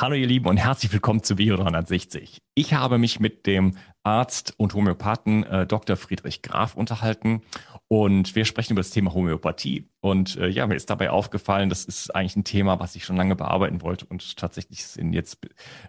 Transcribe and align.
Hallo 0.00 0.14
ihr 0.14 0.28
Lieben 0.28 0.46
und 0.46 0.58
herzlich 0.58 0.92
willkommen 0.92 1.24
zu 1.24 1.34
Bio 1.34 1.56
360. 1.56 2.40
Ich 2.54 2.72
habe 2.72 2.98
mich 2.98 3.18
mit 3.18 3.46
dem 3.46 3.76
Arzt 4.04 4.54
und 4.56 4.72
Homöopathen 4.74 5.42
äh, 5.42 5.66
Dr. 5.66 5.96
Friedrich 5.96 6.40
Graf 6.40 6.76
unterhalten 6.76 7.42
und 7.88 8.36
wir 8.36 8.44
sprechen 8.44 8.74
über 8.74 8.80
das 8.80 8.90
Thema 8.90 9.12
Homöopathie. 9.12 9.90
Und 9.98 10.36
äh, 10.36 10.46
ja, 10.46 10.68
mir 10.68 10.76
ist 10.76 10.88
dabei 10.88 11.10
aufgefallen, 11.10 11.68
das 11.68 11.84
ist 11.84 12.14
eigentlich 12.14 12.36
ein 12.36 12.44
Thema, 12.44 12.78
was 12.78 12.94
ich 12.94 13.04
schon 13.04 13.16
lange 13.16 13.34
bearbeiten 13.34 13.82
wollte 13.82 14.06
und 14.06 14.36
tatsächlich 14.36 14.84
in 14.96 15.12
jetzt 15.12 15.38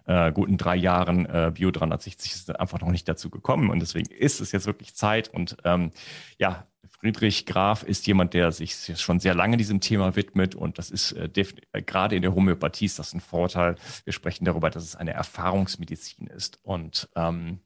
äh, 0.06 0.32
guten 0.32 0.56
drei 0.56 0.74
Jahren 0.74 1.26
äh, 1.26 1.52
Bio 1.54 1.70
360 1.70 2.32
ist 2.32 2.58
einfach 2.58 2.80
noch 2.80 2.90
nicht 2.90 3.08
dazu 3.08 3.30
gekommen 3.30 3.70
und 3.70 3.78
deswegen 3.78 4.10
ist 4.10 4.40
es 4.40 4.50
jetzt 4.50 4.66
wirklich 4.66 4.96
Zeit 4.96 5.28
und 5.28 5.56
ähm, 5.62 5.92
ja, 6.36 6.66
Friedrich 7.00 7.46
Graf 7.46 7.82
ist 7.82 8.06
jemand, 8.06 8.34
der 8.34 8.52
sich 8.52 8.92
schon 8.96 9.20
sehr 9.20 9.34
lange 9.34 9.56
diesem 9.56 9.80
Thema 9.80 10.16
widmet 10.16 10.54
und 10.54 10.78
das 10.78 10.90
ist 10.90 11.12
äh, 11.12 11.30
äh, 11.72 11.82
gerade 11.82 12.14
in 12.14 12.22
der 12.22 12.34
Homöopathie 12.34 12.84
ist 12.84 12.98
das 12.98 13.14
ein 13.14 13.20
Vorteil. 13.20 13.76
Wir 14.04 14.12
sprechen 14.12 14.44
darüber, 14.44 14.68
dass 14.68 14.84
es 14.84 14.96
eine 14.96 15.12
Erfahrungsmedizin 15.12 16.26
ist 16.26 16.58
und 16.62 17.08
ähm, 17.16 17.60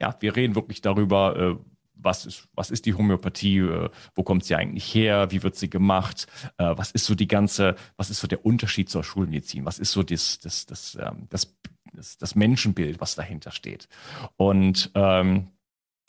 ja, 0.00 0.14
wir 0.20 0.36
reden 0.36 0.54
wirklich 0.54 0.82
darüber, 0.82 1.36
äh, 1.36 1.56
was 1.94 2.26
ist, 2.26 2.48
was 2.54 2.70
ist 2.70 2.86
die 2.86 2.94
Homöopathie, 2.94 3.58
äh, 3.58 3.90
wo 4.14 4.22
kommt 4.22 4.44
sie 4.44 4.54
eigentlich 4.54 4.94
her, 4.94 5.32
wie 5.32 5.42
wird 5.42 5.56
sie 5.56 5.68
gemacht, 5.68 6.28
äh, 6.58 6.72
was 6.76 6.92
ist 6.92 7.06
so 7.06 7.16
die 7.16 7.26
ganze, 7.26 7.74
was 7.96 8.10
ist 8.10 8.20
so 8.20 8.28
der 8.28 8.46
Unterschied 8.46 8.88
zur 8.88 9.02
Schulmedizin, 9.02 9.64
was 9.64 9.80
ist 9.80 9.90
so 9.90 10.04
das, 10.04 10.38
das, 10.38 10.66
das, 10.66 10.96
ähm, 11.00 11.26
das, 11.30 11.56
das, 11.92 12.18
das 12.18 12.34
Menschenbild, 12.36 13.00
was 13.00 13.16
dahinter 13.16 13.50
steht. 13.50 13.88
Und 14.36 14.92
ähm, 14.94 15.48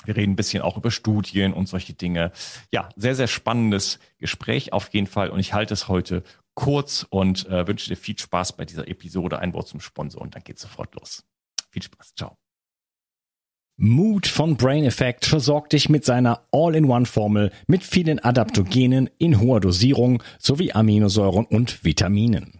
wir 0.05 0.15
reden 0.15 0.33
ein 0.33 0.35
bisschen 0.35 0.61
auch 0.61 0.77
über 0.77 0.91
Studien 0.91 1.53
und 1.53 1.67
solche 1.67 1.93
Dinge. 1.93 2.31
Ja, 2.71 2.89
sehr, 2.95 3.15
sehr 3.15 3.27
spannendes 3.27 3.99
Gespräch 4.19 4.73
auf 4.73 4.93
jeden 4.93 5.07
Fall. 5.07 5.29
Und 5.29 5.39
ich 5.39 5.53
halte 5.53 5.73
es 5.73 5.87
heute 5.87 6.23
kurz 6.55 7.05
und 7.09 7.47
äh, 7.47 7.67
wünsche 7.67 7.89
dir 7.89 7.97
viel 7.97 8.17
Spaß 8.17 8.57
bei 8.57 8.65
dieser 8.65 8.87
Episode. 8.87 9.39
Ein 9.39 9.53
Wort 9.53 9.67
zum 9.67 9.79
Sponsor 9.79 10.21
und 10.21 10.35
dann 10.35 10.43
geht's 10.43 10.61
sofort 10.61 10.95
los. 10.95 11.23
Viel 11.69 11.83
Spaß. 11.83 12.13
Ciao. 12.15 12.37
Mood 13.79 14.25
von 14.25 14.57
Brain 14.57 14.83
Effect 14.85 15.25
versorgt 15.25 15.73
dich 15.73 15.87
mit 15.87 16.03
seiner 16.03 16.47
All-in-One-Formel 16.51 17.51
mit 17.67 17.83
vielen 17.83 18.17
Adaptogenen 18.17 19.07
in 19.19 19.39
hoher 19.39 19.59
Dosierung 19.59 20.23
sowie 20.39 20.71
Aminosäuren 20.71 21.45
und 21.45 21.83
Vitaminen. 21.83 22.59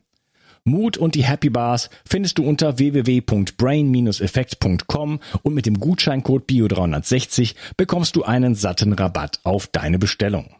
Mut 0.63 0.97
und 0.97 1.15
die 1.15 1.23
Happy 1.23 1.49
Bars 1.49 1.89
findest 2.07 2.37
du 2.37 2.43
unter 2.43 2.77
www.brain-effekt.com 2.77 5.19
und 5.41 5.53
mit 5.53 5.65
dem 5.65 5.79
Gutscheincode 5.79 6.47
BIO360 6.47 7.55
bekommst 7.77 8.15
du 8.15 8.21
einen 8.23 8.53
satten 8.55 8.93
Rabatt 8.93 9.39
auf 9.43 9.67
deine 9.67 9.97
Bestellung. 9.97 10.55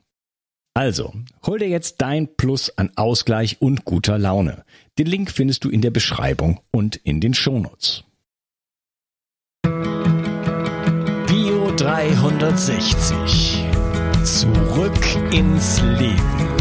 Also, 0.74 1.14
hol 1.46 1.60
dir 1.60 1.68
jetzt 1.68 2.02
dein 2.02 2.34
Plus 2.36 2.76
an 2.78 2.92
Ausgleich 2.96 3.62
und 3.62 3.86
guter 3.86 4.18
Laune. 4.18 4.64
Den 4.98 5.08
Link 5.08 5.30
findest 5.30 5.66
du 5.66 5.70
in 5.70 5.82
der 5.82 5.92
Beschreibung 5.92 6.62
und 6.72 6.96
in 6.96 7.20
den 7.20 7.34
Shownotes. 7.34 8.06
Bio 11.28 11.72
360. 11.76 13.66
Zurück 14.24 15.34
ins 15.34 15.82
Leben. 15.82 16.61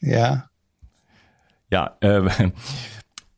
Ja. 0.00 0.48
Ja, 1.70 1.96
äh, 2.00 2.22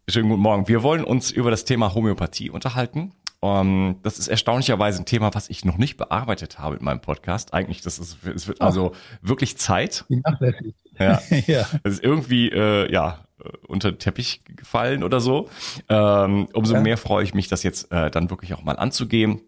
schönen 0.09 0.29
guten 0.29 0.43
Morgen. 0.43 0.69
Wir 0.69 0.83
wollen 0.83 1.05
uns 1.05 1.31
über 1.31 1.51
das 1.51 1.65
Thema 1.65 1.95
Homöopathie 1.95 2.51
unterhalten. 2.51 3.13
Um, 3.41 3.51
ähm, 3.51 3.97
das 4.03 4.19
ist 4.19 4.27
erstaunlicherweise 4.27 5.01
ein 5.01 5.07
Thema, 5.07 5.33
was 5.33 5.49
ich 5.49 5.65
noch 5.65 5.77
nicht 5.77 5.97
bearbeitet 5.97 6.59
habe 6.59 6.75
in 6.77 6.85
meinem 6.85 7.01
Podcast. 7.01 7.55
Eigentlich, 7.55 7.83
das 7.83 8.01
ist, 8.01 8.27
es 8.27 8.49
wird 8.49 8.61
also 8.61 8.93
wirklich 9.23 9.57
Zeit. 9.59 10.05
Ja. 11.01 11.23
ja. 11.47 11.65
Es 11.85 11.93
ist 11.93 12.03
irgendwie, 12.03 12.49
äh, 12.49 12.93
ja, 12.93 13.21
unter 13.69 13.93
den 13.93 14.01
Teppich 14.01 14.43
gefallen 14.45 15.05
oder 15.05 15.21
so. 15.21 15.49
Ähm, 15.89 16.49
umso 16.53 16.75
ja. 16.75 16.81
mehr 16.81 16.97
freue 16.97 17.23
ich 17.23 17.35
mich, 17.35 17.47
das 17.47 17.63
jetzt 17.63 17.93
äh, 17.93 18.11
dann 18.11 18.31
wirklich 18.31 18.53
auch 18.55 18.65
mal 18.65 18.77
anzugehen 18.77 19.43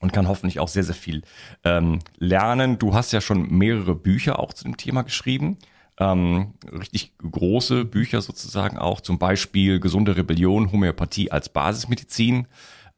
und 0.00 0.12
kann 0.12 0.28
hoffentlich 0.28 0.60
auch 0.60 0.68
sehr, 0.68 0.84
sehr 0.84 0.94
viel 0.94 1.22
ähm, 1.64 1.98
lernen. 2.16 2.78
Du 2.78 2.94
hast 2.94 3.12
ja 3.12 3.20
schon 3.20 3.50
mehrere 3.50 3.96
Bücher 3.96 4.38
auch 4.38 4.52
zu 4.52 4.62
dem 4.62 4.76
Thema 4.76 5.02
geschrieben 5.02 5.58
ähm, 5.98 6.54
richtig 6.72 7.14
große 7.18 7.84
Bücher 7.84 8.20
sozusagen 8.20 8.78
auch, 8.78 9.00
zum 9.00 9.18
Beispiel 9.18 9.80
Gesunde 9.80 10.16
Rebellion, 10.16 10.72
Homöopathie 10.72 11.30
als 11.30 11.48
Basismedizin. 11.48 12.46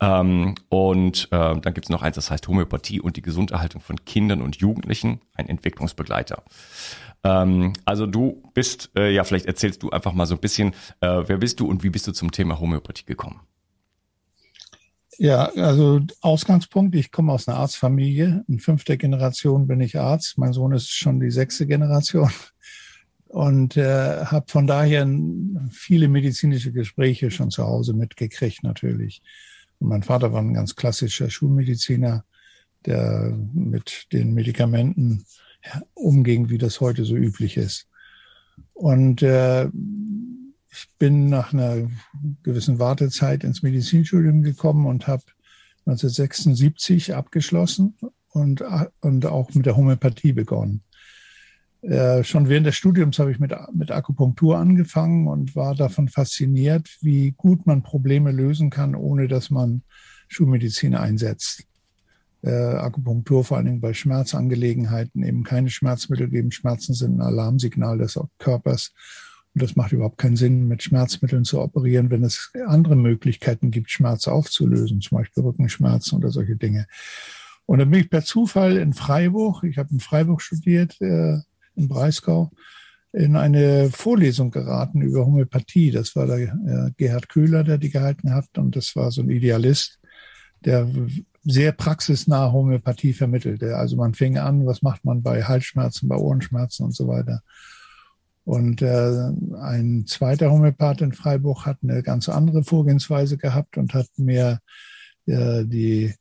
Ähm, 0.01 0.55
und 0.69 1.29
äh, 1.31 1.59
dann 1.61 1.75
gibt 1.75 1.87
es 1.87 1.91
noch 1.91 2.03
eins, 2.03 2.17
das 2.17 2.31
heißt 2.31 2.49
Homöopathie 2.49 3.01
und 3.01 3.17
die 3.17 3.23
Gesunderhaltung 3.23 3.81
von 3.81 4.05
Kindern 4.05 4.43
und 4.43 4.57
Jugendlichen, 4.57 5.21
ein 5.35 5.49
Entwicklungsbegleiter. 5.49 6.43
Ähm, 7.25 7.73
also 7.85 8.07
du 8.07 8.43
bist, 8.55 8.91
äh, 8.97 9.13
ja, 9.13 9.25
vielleicht 9.25 9.47
erzählst 9.47 9.83
du 9.83 9.91
einfach 9.91 10.13
mal 10.13 10.27
so 10.27 10.35
ein 10.35 10.41
bisschen, 10.41 10.75
äh, 11.01 11.23
wer 11.27 11.39
bist 11.39 11.61
du 11.61 11.67
und 11.67 11.83
wie 11.83 11.91
bist 11.91 12.07
du 12.07 12.13
zum 12.13 12.31
Thema 12.31 12.61
Homöopathie 12.61 13.07
gekommen? 13.07 13.41
Ja, 15.19 15.47
also 15.57 16.01
Ausgangspunkt, 16.21 16.95
ich 16.95 17.11
komme 17.11 17.33
aus 17.33 17.49
einer 17.49 17.57
Arztfamilie. 17.57 18.45
In 18.49 18.59
fünfter 18.61 18.99
Generation 18.99 19.67
bin 19.67 19.81
ich 19.81 19.99
Arzt. 19.99 20.37
Mein 20.37 20.53
Sohn 20.53 20.73
ist 20.73 20.91
schon 20.91 21.21
die 21.21 21.31
sechste 21.31 21.67
Generation 21.67 22.31
und 23.37 23.77
äh, 23.77 24.25
habe 24.25 24.47
von 24.49 24.67
daher 24.67 25.07
viele 25.71 26.09
medizinische 26.09 26.73
Gespräche 26.73 27.31
schon 27.31 27.51
zu 27.51 27.65
Hause 27.65 27.93
mitgekriegt 27.93 28.63
natürlich. 28.63 29.21
Und 29.79 29.89
mein 29.89 30.03
Vater 30.03 30.33
war 30.33 30.41
ein 30.41 30.55
ganz 30.55 30.75
klassischer 30.75 31.29
Schulmediziner, 31.29 32.25
der 32.87 33.37
mit 33.53 34.07
den 34.11 34.33
Medikamenten 34.33 35.27
umging, 35.93 36.49
wie 36.49 36.57
das 36.57 36.81
heute 36.81 37.05
so 37.05 37.15
üblich 37.15 37.59
ist. 37.59 37.89
Und 38.73 39.21
äh, 39.21 39.67
ich 39.67 40.89
bin 40.99 41.29
nach 41.29 41.53
einer 41.53 41.91
gewissen 42.43 42.79
Wartezeit 42.79 43.45
ins 43.45 43.63
Medizinstudium 43.63 44.45
gekommen 44.45 44.87
und 44.87 45.09
habe 45.09 45.25
1976 45.85 47.15
abgeschlossen 47.15 47.99
und, 48.31 48.65
und 49.03 49.27
auch 49.27 49.53
mit 49.53 49.67
der 49.67 49.77
Homöopathie 49.77 50.33
begonnen. 50.33 50.81
Äh, 51.87 52.25
schon 52.25 52.49
während 52.49 52.67
des 52.67 52.75
Studiums 52.75 53.21
habe 53.21 53.31
ich 53.31 53.39
mit, 53.39 53.55
mit 53.73 53.93
Akupunktur 53.93 54.59
angefangen 54.59 55.29
und 55.29 55.55
war 55.55 55.77
davon 55.77 56.09
fasziniert, 56.09 56.89
wie 57.01 57.33
gut 57.37 57.65
man 57.65 57.83
Probleme 57.83 58.33
lösen 58.33 58.71
kann, 58.71 58.97
ohne 58.97 59.29
dass 59.29 59.51
man 59.51 59.83
Schulmedizin 60.27 60.97
einsetzt. 60.97 61.63
Äh, 62.43 62.51
Akupunktur 62.51 63.45
vor 63.45 63.57
allen 63.57 63.67
Dingen 63.67 63.81
bei 63.81 63.95
Schmerzangelegenheiten 63.95 65.23
eben 65.23 65.45
keine 65.45 65.71
Schmerzmittel 65.71 66.29
geben. 66.29 66.51
Schmerzen 66.51 66.93
sind 66.93 67.19
ein 67.19 67.23
Alarmsignal 67.23 67.99
des 67.99 68.19
Körpers. 68.39 68.93
Und 69.55 69.63
das 69.63 69.77
macht 69.77 69.93
überhaupt 69.93 70.19
keinen 70.19 70.37
Sinn, 70.37 70.67
mit 70.67 70.83
Schmerzmitteln 70.83 71.45
zu 71.45 71.61
operieren, 71.61 72.11
wenn 72.11 72.25
es 72.25 72.51
andere 72.67 72.97
Möglichkeiten 72.97 73.71
gibt, 73.71 73.93
Schmerz 73.93 74.27
aufzulösen, 74.27 75.01
zum 75.01 75.19
Beispiel 75.19 75.45
Rückenschmerzen 75.45 76.19
oder 76.19 76.31
solche 76.31 76.57
Dinge. 76.57 76.89
Und 77.65 77.79
dann 77.79 77.91
bin 77.91 78.01
ich 78.01 78.11
per 78.11 78.25
Zufall 78.25 78.77
in 78.77 78.93
Freiburg, 78.93 79.63
ich 79.63 79.79
habe 79.79 79.91
in 79.93 80.01
Freiburg 80.01 80.43
studiert, 80.43 81.01
äh, 81.01 81.39
im 81.77 81.89
Breisgau, 81.89 82.51
in 83.13 83.37
eine 83.37 83.91
Vorlesung 83.91 84.51
geraten 84.51 85.01
über 85.01 85.25
Homöopathie. 85.25 85.91
Das 85.91 86.17
war 86.17 86.27
der 86.27 86.39
äh, 86.39 86.91
Gerhard 86.97 87.29
Köhler, 87.29 87.65
der 87.65 87.79
die 87.79 87.91
gehalten 87.91 88.35
hat. 88.35 88.59
Und 88.59 88.77
das 88.77 88.95
war 88.97 89.11
so 89.11 89.23
ein 89.23 89.31
Idealist, 89.31 90.01
der 90.65 90.89
sehr 91.43 91.73
praxisnah 91.73 92.53
Homöopathie 92.53 93.13
vermittelte. 93.13 93.77
Also 93.77 93.97
man 93.97 94.15
fing 94.15 94.37
an, 94.37 94.67
was 94.67 94.83
macht 94.83 95.05
man 95.05 95.23
bei 95.23 95.45
Halsschmerzen, 95.45 96.09
bei 96.09 96.17
Ohrenschmerzen 96.17 96.85
und 96.85 96.95
so 96.95 97.09
weiter. 97.09 97.43
Und 98.45 98.83
äh, 98.83 99.31
ein 99.61 100.05
zweiter 100.07 100.51
Homöopath 100.51 101.01
in 101.01 101.13
Freiburg 101.13 101.67
hat 101.67 101.79
eine 101.83 102.03
ganz 102.03 102.29
andere 102.29 102.63
Vorgehensweise 102.65 103.39
gehabt 103.39 103.77
und 103.77 103.95
hat 103.95 104.09
mehr 104.17 104.61
äh, 105.27 105.65
die 105.65 106.15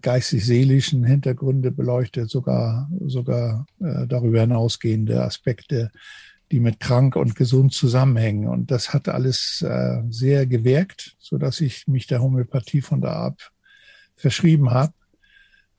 geistig-seelischen 0.00 1.04
Hintergründe 1.04 1.70
beleuchtet, 1.70 2.30
sogar, 2.30 2.90
sogar 3.06 3.66
äh, 3.80 4.06
darüber 4.06 4.40
hinausgehende 4.40 5.22
Aspekte, 5.22 5.90
die 6.50 6.60
mit 6.60 6.80
krank 6.80 7.16
und 7.16 7.34
gesund 7.34 7.72
zusammenhängen. 7.72 8.48
Und 8.48 8.70
das 8.70 8.94
hat 8.94 9.08
alles 9.08 9.62
äh, 9.62 10.02
sehr 10.08 10.46
gewirkt, 10.46 11.16
so 11.18 11.38
dass 11.38 11.60
ich 11.60 11.86
mich 11.88 12.06
der 12.06 12.22
Homöopathie 12.22 12.80
von 12.80 13.00
da 13.00 13.26
ab 13.26 13.50
verschrieben 14.14 14.70
habe 14.70 14.94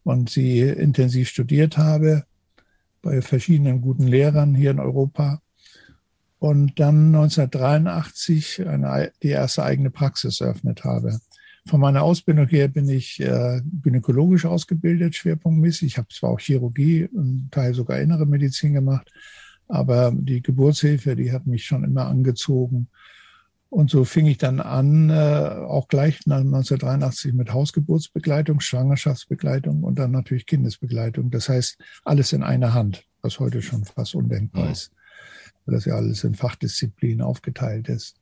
und 0.04 0.30
sie 0.30 0.60
intensiv 0.62 1.30
studiert 1.30 1.78
habe 1.78 2.26
bei 3.02 3.22
verschiedenen 3.22 3.82
guten 3.82 4.08
Lehrern 4.08 4.54
hier 4.54 4.72
in 4.72 4.80
Europa 4.80 5.42
und 6.40 6.80
dann 6.80 7.16
1983 7.16 8.68
eine, 8.68 9.12
die 9.24 9.30
erste 9.30 9.64
eigene 9.64 9.90
Praxis 9.90 10.40
eröffnet 10.40 10.84
habe. 10.84 11.20
Von 11.68 11.82
meiner 11.82 12.02
Ausbildung 12.02 12.48
her 12.48 12.70
bin 12.70 12.88
ich 12.88 13.20
äh, 13.20 13.62
gynäkologisch 13.82 14.46
ausgebildet, 14.46 15.16
schwerpunktmäßig. 15.16 15.88
Ich 15.88 15.98
habe 15.98 16.08
zwar 16.10 16.30
auch 16.30 16.40
Chirurgie 16.40 17.08
und 17.08 17.50
Teil 17.52 17.74
sogar 17.74 18.00
innere 18.00 18.26
Medizin 18.26 18.74
gemacht, 18.74 19.12
aber 19.68 20.14
die 20.16 20.42
Geburtshilfe, 20.42 21.16
die 21.18 21.32
hat 21.32 21.46
mich 21.46 21.66
schon 21.66 21.84
immer 21.84 22.06
angezogen. 22.06 22.88
Und 23.70 23.90
so 23.90 24.06
fing 24.06 24.28
ich 24.28 24.38
dann 24.38 24.62
an, 24.62 25.10
äh, 25.10 25.14
auch 25.14 25.90
gleich 25.90 26.22
1983 26.26 27.34
mit 27.34 27.52
Hausgeburtsbegleitung, 27.52 28.62
Schwangerschaftsbegleitung 28.62 29.84
und 29.84 30.00
dann 30.00 30.12
natürlich 30.12 30.46
Kindesbegleitung. 30.46 31.32
Das 31.32 31.50
heißt, 31.50 31.78
alles 32.06 32.32
in 32.32 32.44
einer 32.44 32.74
Hand, 32.74 33.04
was 33.22 33.40
heute 33.40 33.62
schon 33.62 33.84
fast 33.84 34.16
undenkbar 34.16 34.72
ist, 34.72 34.92
weil 35.66 35.76
das 35.76 35.84
ja 35.84 35.96
alles 35.96 36.24
in 36.24 36.34
Fachdisziplinen 36.34 37.22
aufgeteilt 37.22 37.90
ist. 37.90 38.16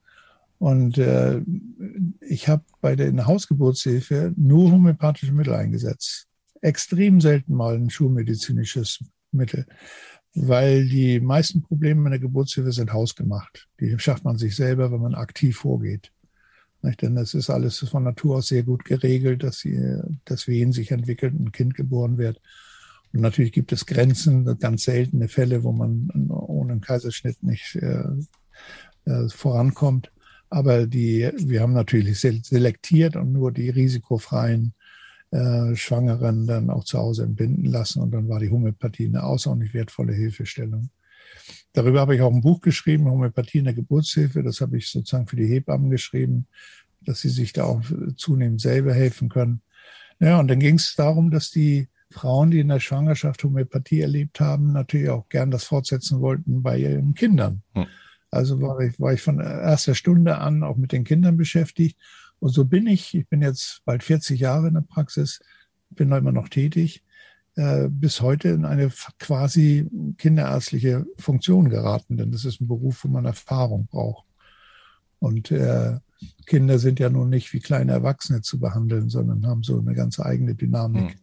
Und 0.58 0.98
äh, 0.98 1.42
ich 2.22 2.48
habe 2.48 2.64
bei 2.82 2.96
der 2.96 3.26
Hausgeburtshilfe 3.26 4.34
nur 4.38 4.72
homöopathische 4.72 5.34
Mittel 5.34 5.54
eingesetzt. 5.54 6.28
Extrem 6.62 7.22
selten 7.22 7.54
mal 7.54 7.76
ein 7.76 7.90
schulmedizinisches 7.90 9.04
Mittel, 9.32 9.66
weil 10.34 10.88
die 10.88 11.20
meisten 11.20 11.62
Probleme 11.62 12.06
in 12.06 12.12
der 12.12 12.20
Geburtshilfe 12.20 12.72
sind 12.72 12.94
hausgemacht. 12.94 13.68
Die 13.80 13.98
schafft 14.00 14.24
man 14.24 14.38
sich 14.38 14.56
selber, 14.56 14.92
wenn 14.92 15.02
man 15.02 15.16
aktiv 15.16 15.58
vorgeht. 15.58 16.12
Nicht? 16.82 17.02
Denn 17.02 17.16
das 17.16 17.34
ist 17.34 17.50
alles 17.50 17.80
von 17.80 18.04
Natur 18.04 18.38
aus 18.38 18.48
sehr 18.48 18.64
gut 18.64 18.86
geregelt, 18.86 19.44
dass, 19.44 19.60
sie, 19.60 20.00
dass 20.24 20.48
Wehen 20.48 20.72
sich 20.72 20.92
entwickeln 20.92 21.36
und 21.36 21.48
ein 21.48 21.52
Kind 21.52 21.76
geboren 21.76 22.18
wird. 22.18 22.42
Und 23.14 23.22
natürlich 23.22 23.52
gibt 23.52 23.72
es 23.72 23.86
Grenzen, 23.86 24.58
ganz 24.60 24.84
seltene 24.84 25.28
Fälle, 25.28 25.64
wo 25.64 25.72
man 25.72 26.10
ohne 26.30 26.74
einen 26.74 26.82
Kaiserschnitt 26.82 27.44
nicht 27.44 27.76
äh, 27.76 28.04
äh, 29.06 29.30
vorankommt. 29.30 30.12
Aber 30.50 30.88
die, 30.88 31.30
wir 31.38 31.62
haben 31.62 31.74
natürlich 31.74 32.20
selektiert 32.20 33.16
und 33.16 33.32
nur 33.34 33.52
die 33.52 33.70
risikofreien 33.70 34.74
äh, 35.32 35.76
Schwangeren 35.76 36.48
dann 36.48 36.70
auch 36.70 36.84
zu 36.84 36.98
Hause 36.98 37.24
entbinden 37.24 37.66
lassen. 37.66 38.02
Und 38.02 38.12
dann 38.12 38.30
war 38.30 38.40
die 38.40 38.50
Homöopathie 38.50 39.08
eine 39.08 39.24
außerordentlich 39.24 39.74
wertvolle 39.74 40.14
Hilfestellung. 40.14 40.90
Darüber 41.74 42.00
habe 42.00 42.16
ich 42.16 42.22
auch 42.22 42.34
ein 42.34 42.42
Buch 42.42 42.62
geschrieben, 42.62 43.10
Homöopathie 43.10 43.58
in 43.58 43.66
der 43.66 43.74
Geburtshilfe. 43.74 44.44
Das 44.44 44.62
habe 44.62 44.78
ich 44.78 44.90
sozusagen 44.90 45.28
für 45.28 45.36
die 45.36 45.48
Hebammen 45.48 45.90
geschrieben, 45.90 46.48
dass 47.02 47.22
sie 47.22 47.30
sich 47.30 47.54
da 47.54 47.66
auch 47.66 47.82
zunehmend 48.16 48.62
selber 48.62 48.94
helfen 48.94 49.30
können. 49.30 49.62
Ja, 50.20 50.40
und 50.40 50.48
dann 50.48 50.60
ging 50.60 50.76
es 50.76 50.96
darum, 50.96 51.32
dass 51.32 51.52
die 51.52 51.90
Frauen, 52.12 52.52
die 52.52 52.60
in 52.60 52.70
der 52.70 52.80
Schwangerschaft 52.80 53.44
Homöopathie 53.44 54.02
erlebt 54.02 54.40
haben, 54.40 54.72
natürlich 54.72 55.10
auch 55.10 55.28
gern 55.28 55.52
das 55.52 55.66
fortsetzen 55.66 56.22
wollten 56.22 56.64
bei 56.64 56.78
ihren 56.78 57.14
Kindern. 57.14 57.62
Hm. 57.74 57.88
Also 58.36 58.62
war 58.62 58.80
ich, 58.80 59.00
war 59.00 59.14
ich 59.14 59.22
von 59.22 59.40
erster 59.40 59.96
Stunde 59.96 60.38
an 60.38 60.64
auch 60.64 60.78
mit 60.78 60.92
den 60.92 61.04
Kindern 61.04 61.38
beschäftigt. 61.38 61.98
Und 62.40 62.50
so 62.50 62.66
bin 62.66 62.88
ich, 62.88 63.16
ich 63.16 63.28
bin 63.28 63.42
jetzt 63.42 63.82
bald 63.86 64.04
40 64.04 64.40
Jahre 64.40 64.68
in 64.68 64.74
der 64.76 64.82
Praxis, 64.82 65.40
bin 65.90 66.10
da 66.10 66.18
immer 66.18 66.32
noch 66.32 66.50
tätig, 66.50 67.04
äh, 67.56 67.88
bis 67.90 68.22
heute 68.22 68.50
in 68.50 68.66
eine 68.66 68.92
quasi 69.18 69.90
kinderärztliche 70.18 71.06
Funktion 71.18 71.70
geraten, 71.70 72.18
denn 72.18 72.32
das 72.32 72.44
ist 72.46 72.60
ein 72.60 72.68
Beruf, 72.68 73.04
wo 73.04 73.08
man 73.08 73.26
Erfahrung 73.26 73.88
braucht. 73.88 74.26
Und 75.20 75.52
äh, 75.52 75.98
Kinder 76.46 76.80
sind 76.80 77.00
ja 77.00 77.10
nun 77.10 77.30
nicht 77.30 77.54
wie 77.54 77.60
kleine 77.60 77.94
Erwachsene 77.94 78.42
zu 78.42 78.60
behandeln, 78.60 79.10
sondern 79.10 79.48
haben 79.48 79.64
so 79.64 79.80
eine 79.80 79.96
ganz 79.96 80.20
eigene 80.20 80.56
Dynamik. 80.56 81.12
Hm. 81.12 81.20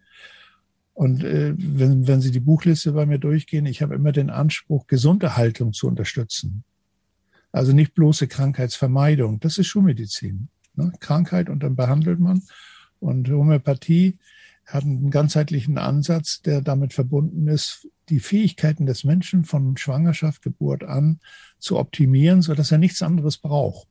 Und 0.94 1.25
äh, 1.25 1.55
wenn, 1.56 2.06
wenn 2.06 2.20
Sie 2.20 2.31
die 2.31 2.41
Buchliste 2.41 2.93
bei 2.93 3.06
mir 3.06 3.19
durchgehen, 3.19 3.67
ich 3.67 3.82
habe 3.82 3.94
immer 3.94 4.12
den 4.12 4.31
Anspruch, 4.31 4.87
gesunde 4.87 5.37
Haltung 5.37 5.73
zu 5.73 5.87
unterstützen. 5.87 6.64
Also 7.52 7.72
nicht 7.72 7.94
bloße 7.94 8.28
Krankheitsvermeidung. 8.28 9.38
Das 9.40 9.58
ist 9.58 9.66
Schulmedizin. 9.66 10.49
Ne? 10.75 10.93
Krankheit 11.00 11.49
und 11.49 11.62
dann 11.62 11.76
behandelt 11.76 12.19
man. 12.19 12.43
Und 12.99 13.28
Homöopathie 13.28 14.19
hat 14.64 14.84
einen 14.84 15.10
ganzheitlichen 15.10 15.76
Ansatz, 15.76 16.40
der 16.40 16.62
damit 16.62 16.94
verbunden 16.94 17.49
ist, 17.49 17.88
die 18.08 18.20
Fähigkeiten 18.20 18.87
des 18.87 19.04
Menschen 19.04 19.44
von 19.44 19.76
Schwangerschaft, 19.76 20.43
Geburt 20.43 20.84
an 20.84 21.20
zu 21.58 21.78
optimieren, 21.78 22.43
so 22.43 22.54
dass 22.54 22.72
er 22.72 22.78
nichts 22.78 23.02
anderes 23.02 23.38
braucht. 23.38 23.87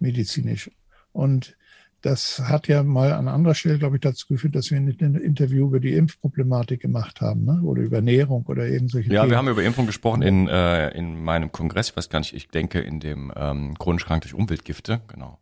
Medizinisch. 0.00 0.70
Und 1.12 1.56
das 2.02 2.38
hat 2.40 2.68
ja 2.68 2.82
mal 2.82 3.12
an 3.12 3.26
anderer 3.26 3.54
Stelle, 3.54 3.78
glaube 3.78 3.96
ich, 3.96 4.00
dazu 4.00 4.26
geführt, 4.28 4.54
dass 4.54 4.70
wir 4.70 4.78
ein 4.78 4.88
Interview 4.88 5.66
über 5.66 5.80
die 5.80 5.94
Impfproblematik 5.94 6.80
gemacht 6.80 7.20
haben, 7.20 7.44
ne? 7.44 7.60
oder 7.62 7.82
über 7.82 7.96
Ernährung 7.96 8.46
oder 8.46 8.68
eben 8.68 8.88
solche 8.88 9.12
Ja, 9.12 9.22
Themen. 9.22 9.30
wir 9.32 9.38
haben 9.38 9.48
über 9.48 9.64
Impfung 9.64 9.86
gesprochen 9.86 10.22
in, 10.22 10.48
äh, 10.48 10.90
in 10.90 11.22
meinem 11.22 11.50
Kongress, 11.50 11.90
ich 11.90 11.96
weiß 11.96 12.08
gar 12.08 12.20
nicht, 12.20 12.34
ich 12.34 12.48
denke 12.48 12.78
in 12.80 13.00
dem 13.00 13.32
ähm, 13.34 13.76
chronisch 13.78 14.04
krank 14.04 14.22
durch 14.22 14.34
Umweltgifte, 14.34 15.00
genau. 15.08 15.38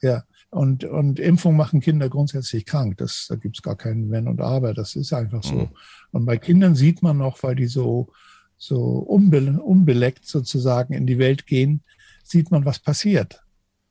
Ja, 0.00 0.24
und, 0.50 0.82
und 0.82 1.20
Impfung 1.20 1.56
machen 1.56 1.80
Kinder 1.80 2.08
grundsätzlich 2.08 2.66
krank. 2.66 2.96
Das, 2.98 3.26
da 3.28 3.36
gibt's 3.36 3.62
gar 3.62 3.76
keinen 3.76 4.10
Wenn 4.10 4.26
und 4.26 4.40
Aber. 4.40 4.74
Das 4.74 4.96
ist 4.96 5.12
einfach 5.12 5.44
so. 5.44 5.54
Mhm. 5.54 5.68
Und 6.10 6.24
bei 6.24 6.38
Kindern 6.38 6.74
sieht 6.74 7.02
man 7.02 7.18
noch, 7.18 7.42
weil 7.42 7.54
die 7.54 7.66
so, 7.66 8.08
so 8.56 8.80
unbe 8.80 9.60
unbeleckt 9.60 10.26
sozusagen 10.26 10.92
in 10.94 11.06
die 11.06 11.18
Welt 11.18 11.46
gehen, 11.46 11.82
sieht 12.24 12.50
man, 12.50 12.64
was 12.64 12.80
passiert. 12.80 13.42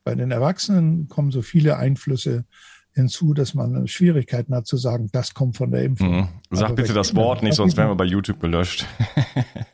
Bei 0.04 0.14
den 0.14 0.30
Erwachsenen 0.30 1.08
kommen 1.08 1.30
so 1.30 1.42
viele 1.42 1.76
Einflüsse 1.76 2.44
hinzu, 2.92 3.34
dass 3.34 3.54
man 3.54 3.86
Schwierigkeiten 3.86 4.54
hat 4.54 4.66
zu 4.66 4.76
sagen, 4.76 5.08
das 5.12 5.34
kommt 5.34 5.56
von 5.56 5.70
der 5.70 5.84
Impfung. 5.84 6.16
Mhm. 6.16 6.28
Sag 6.50 6.76
bitte 6.76 6.92
das 6.92 7.14
Wort 7.14 7.42
nicht, 7.42 7.54
sonst 7.54 7.76
werden 7.76 7.90
wir 7.90 7.96
bei 7.96 8.04
YouTube 8.04 8.40
gelöscht. 8.40 8.86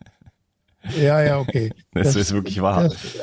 ja, 1.00 1.22
ja, 1.22 1.38
okay. 1.38 1.72
Das, 1.92 2.08
das 2.14 2.16
ist 2.16 2.32
wirklich 2.32 2.60
wahr. 2.60 2.84
Das, 2.84 3.18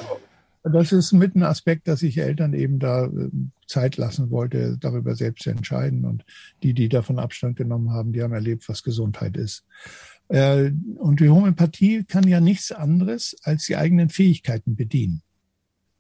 das, 0.63 0.91
ist 0.91 1.11
mit 1.11 1.35
ein 1.35 1.43
Aspekt, 1.43 1.87
dass 1.87 2.01
ich 2.01 2.17
Eltern 2.17 2.53
eben 2.53 2.79
da 2.79 3.05
äh, 3.05 3.29
Zeit 3.67 3.97
lassen 3.97 4.31
wollte, 4.31 4.77
darüber 4.79 5.15
selbst 5.15 5.43
zu 5.43 5.51
entscheiden. 5.51 6.05
Und 6.05 6.25
die, 6.63 6.73
die 6.73 6.89
davon 6.89 7.19
Abstand 7.19 7.57
genommen 7.57 7.91
haben, 7.91 8.13
die 8.13 8.23
haben 8.23 8.33
erlebt, 8.33 8.67
was 8.69 8.81
Gesundheit 8.81 9.37
ist. 9.37 9.65
Äh, 10.29 10.71
und 10.97 11.19
die 11.19 11.29
Homöopathie 11.29 12.03
kann 12.05 12.27
ja 12.27 12.39
nichts 12.39 12.71
anderes 12.71 13.35
als 13.43 13.65
die 13.65 13.75
eigenen 13.75 14.09
Fähigkeiten 14.09 14.75
bedienen. 14.75 15.21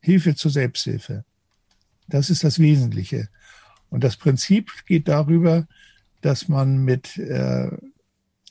Hilfe 0.03 0.35
zur 0.35 0.51
Selbsthilfe. 0.51 1.23
Das 2.07 2.29
ist 2.29 2.43
das 2.43 2.59
Wesentliche. 2.59 3.29
Und 3.89 4.03
das 4.03 4.17
Prinzip 4.17 4.69
geht 4.85 5.07
darüber, 5.07 5.65
dass 6.21 6.49
man 6.49 6.83
mit 6.83 7.17
äh, 7.17 7.69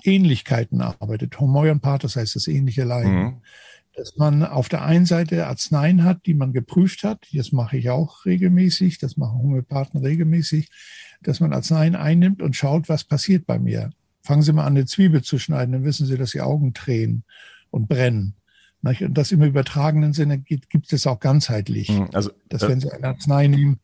Ähnlichkeiten 0.02 0.80
arbeitet. 0.80 1.38
Homoion 1.38 1.80
Pathos 1.80 2.16
heißt 2.16 2.36
das 2.36 2.48
ähnliche 2.48 2.84
Leiden. 2.84 3.22
Mhm. 3.22 3.42
Dass 3.94 4.16
man 4.16 4.42
auf 4.42 4.70
der 4.70 4.82
einen 4.86 5.04
Seite 5.04 5.46
Arzneien 5.46 6.04
hat, 6.04 6.24
die 6.24 6.32
man 6.32 6.54
geprüft 6.54 7.04
hat. 7.04 7.26
Das 7.34 7.52
mache 7.52 7.76
ich 7.76 7.90
auch 7.90 8.24
regelmäßig. 8.24 8.98
Das 8.98 9.18
machen 9.18 9.38
Homöopathen 9.38 10.00
regelmäßig. 10.00 10.70
Dass 11.20 11.40
man 11.40 11.52
Arzneien 11.52 11.94
einnimmt 11.94 12.40
und 12.40 12.56
schaut, 12.56 12.88
was 12.88 13.04
passiert 13.04 13.46
bei 13.46 13.58
mir. 13.58 13.90
Fangen 14.22 14.40
Sie 14.40 14.54
mal 14.54 14.64
an, 14.64 14.76
eine 14.76 14.86
Zwiebel 14.86 15.22
zu 15.22 15.38
schneiden, 15.38 15.72
dann 15.72 15.84
wissen 15.84 16.06
Sie, 16.06 16.16
dass 16.16 16.30
die 16.30 16.40
Augen 16.40 16.72
tränen 16.72 17.24
und 17.70 17.88
brennen. 17.88 18.36
Und 18.82 19.14
das 19.14 19.32
im 19.32 19.42
übertragenen 19.42 20.12
Sinne 20.12 20.38
gibt, 20.38 20.70
gibt 20.70 20.92
es 20.92 21.06
auch 21.06 21.20
ganzheitlich. 21.20 21.88
Hm, 21.88 22.08
also, 22.12 22.30
dass 22.48 22.62
äh, 22.62 22.68
wenn 22.68 22.80
Sie 22.80 22.90
eine 22.90 23.08
Arznei 23.08 23.46
nehmen, 23.46 23.78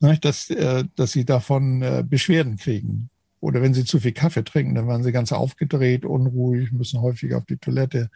dass, 0.00 0.50
äh, 0.50 0.84
dass 0.94 1.12
Sie 1.12 1.24
davon 1.24 1.82
äh, 1.82 2.04
Beschwerden 2.08 2.56
kriegen. 2.56 3.10
Oder 3.40 3.62
wenn 3.62 3.74
Sie 3.74 3.84
zu 3.84 4.00
viel 4.00 4.12
Kaffee 4.12 4.44
trinken, 4.44 4.74
dann 4.74 4.88
werden 4.88 5.02
Sie 5.02 5.12
ganz 5.12 5.32
aufgedreht, 5.32 6.04
unruhig, 6.04 6.72
müssen 6.72 7.00
häufig 7.00 7.34
auf 7.34 7.44
die 7.44 7.58
Toilette 7.58 8.10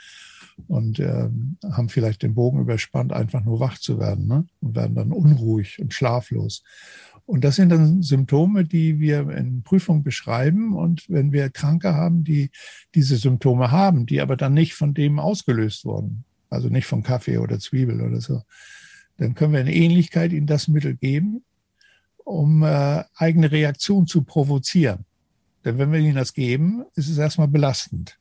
und 0.68 0.98
äh, 0.98 1.28
haben 1.70 1.88
vielleicht 1.88 2.22
den 2.22 2.34
Bogen 2.34 2.60
überspannt, 2.60 3.12
einfach 3.12 3.44
nur 3.44 3.60
wach 3.60 3.78
zu 3.78 3.98
werden 3.98 4.26
ne? 4.26 4.46
und 4.60 4.74
werden 4.74 4.94
dann 4.94 5.12
unruhig 5.12 5.80
und 5.80 5.94
schlaflos. 5.94 6.62
Und 7.30 7.44
das 7.44 7.54
sind 7.54 7.68
dann 7.68 8.02
Symptome, 8.02 8.64
die 8.64 8.98
wir 8.98 9.30
in 9.30 9.62
Prüfung 9.62 10.02
beschreiben. 10.02 10.74
Und 10.74 11.08
wenn 11.08 11.30
wir 11.30 11.48
Kranke 11.48 11.94
haben, 11.94 12.24
die 12.24 12.50
diese 12.96 13.18
Symptome 13.18 13.70
haben, 13.70 14.04
die 14.04 14.20
aber 14.20 14.36
dann 14.36 14.52
nicht 14.52 14.74
von 14.74 14.94
dem 14.94 15.20
ausgelöst 15.20 15.84
wurden, 15.84 16.24
also 16.48 16.68
nicht 16.70 16.86
von 16.86 17.04
Kaffee 17.04 17.38
oder 17.38 17.60
Zwiebel 17.60 18.00
oder 18.00 18.20
so, 18.20 18.42
dann 19.18 19.36
können 19.36 19.52
wir 19.52 19.60
in 19.60 19.68
Ähnlichkeit 19.68 20.32
ihnen 20.32 20.48
das 20.48 20.66
Mittel 20.66 20.96
geben, 20.96 21.44
um 22.24 22.64
äh, 22.64 23.04
eigene 23.14 23.52
Reaktion 23.52 24.08
zu 24.08 24.24
provozieren. 24.24 25.04
Denn 25.64 25.78
wenn 25.78 25.92
wir 25.92 26.00
ihnen 26.00 26.16
das 26.16 26.34
geben, 26.34 26.82
ist 26.96 27.08
es 27.08 27.16
erstmal 27.16 27.46
belastend. 27.46 28.18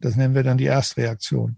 Das 0.00 0.16
nennen 0.16 0.34
wir 0.34 0.42
dann 0.42 0.58
die 0.58 0.66
Erstreaktion. 0.66 1.56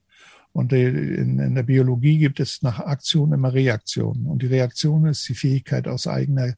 Und 0.57 0.73
in, 0.73 1.55
der 1.55 1.65
Biologie 1.65 2.17
gibt 2.17 2.41
es 2.41 2.63
nach 2.63 2.81
Aktion 2.81 3.31
immer 3.35 3.53
Reaktion. 3.53 4.25
Und 4.25 4.41
die 4.41 4.47
Reaktion 4.47 5.05
ist 5.05 5.29
die 5.29 5.35
Fähigkeit 5.35 5.87
aus 5.87 6.07
eigener, 6.07 6.55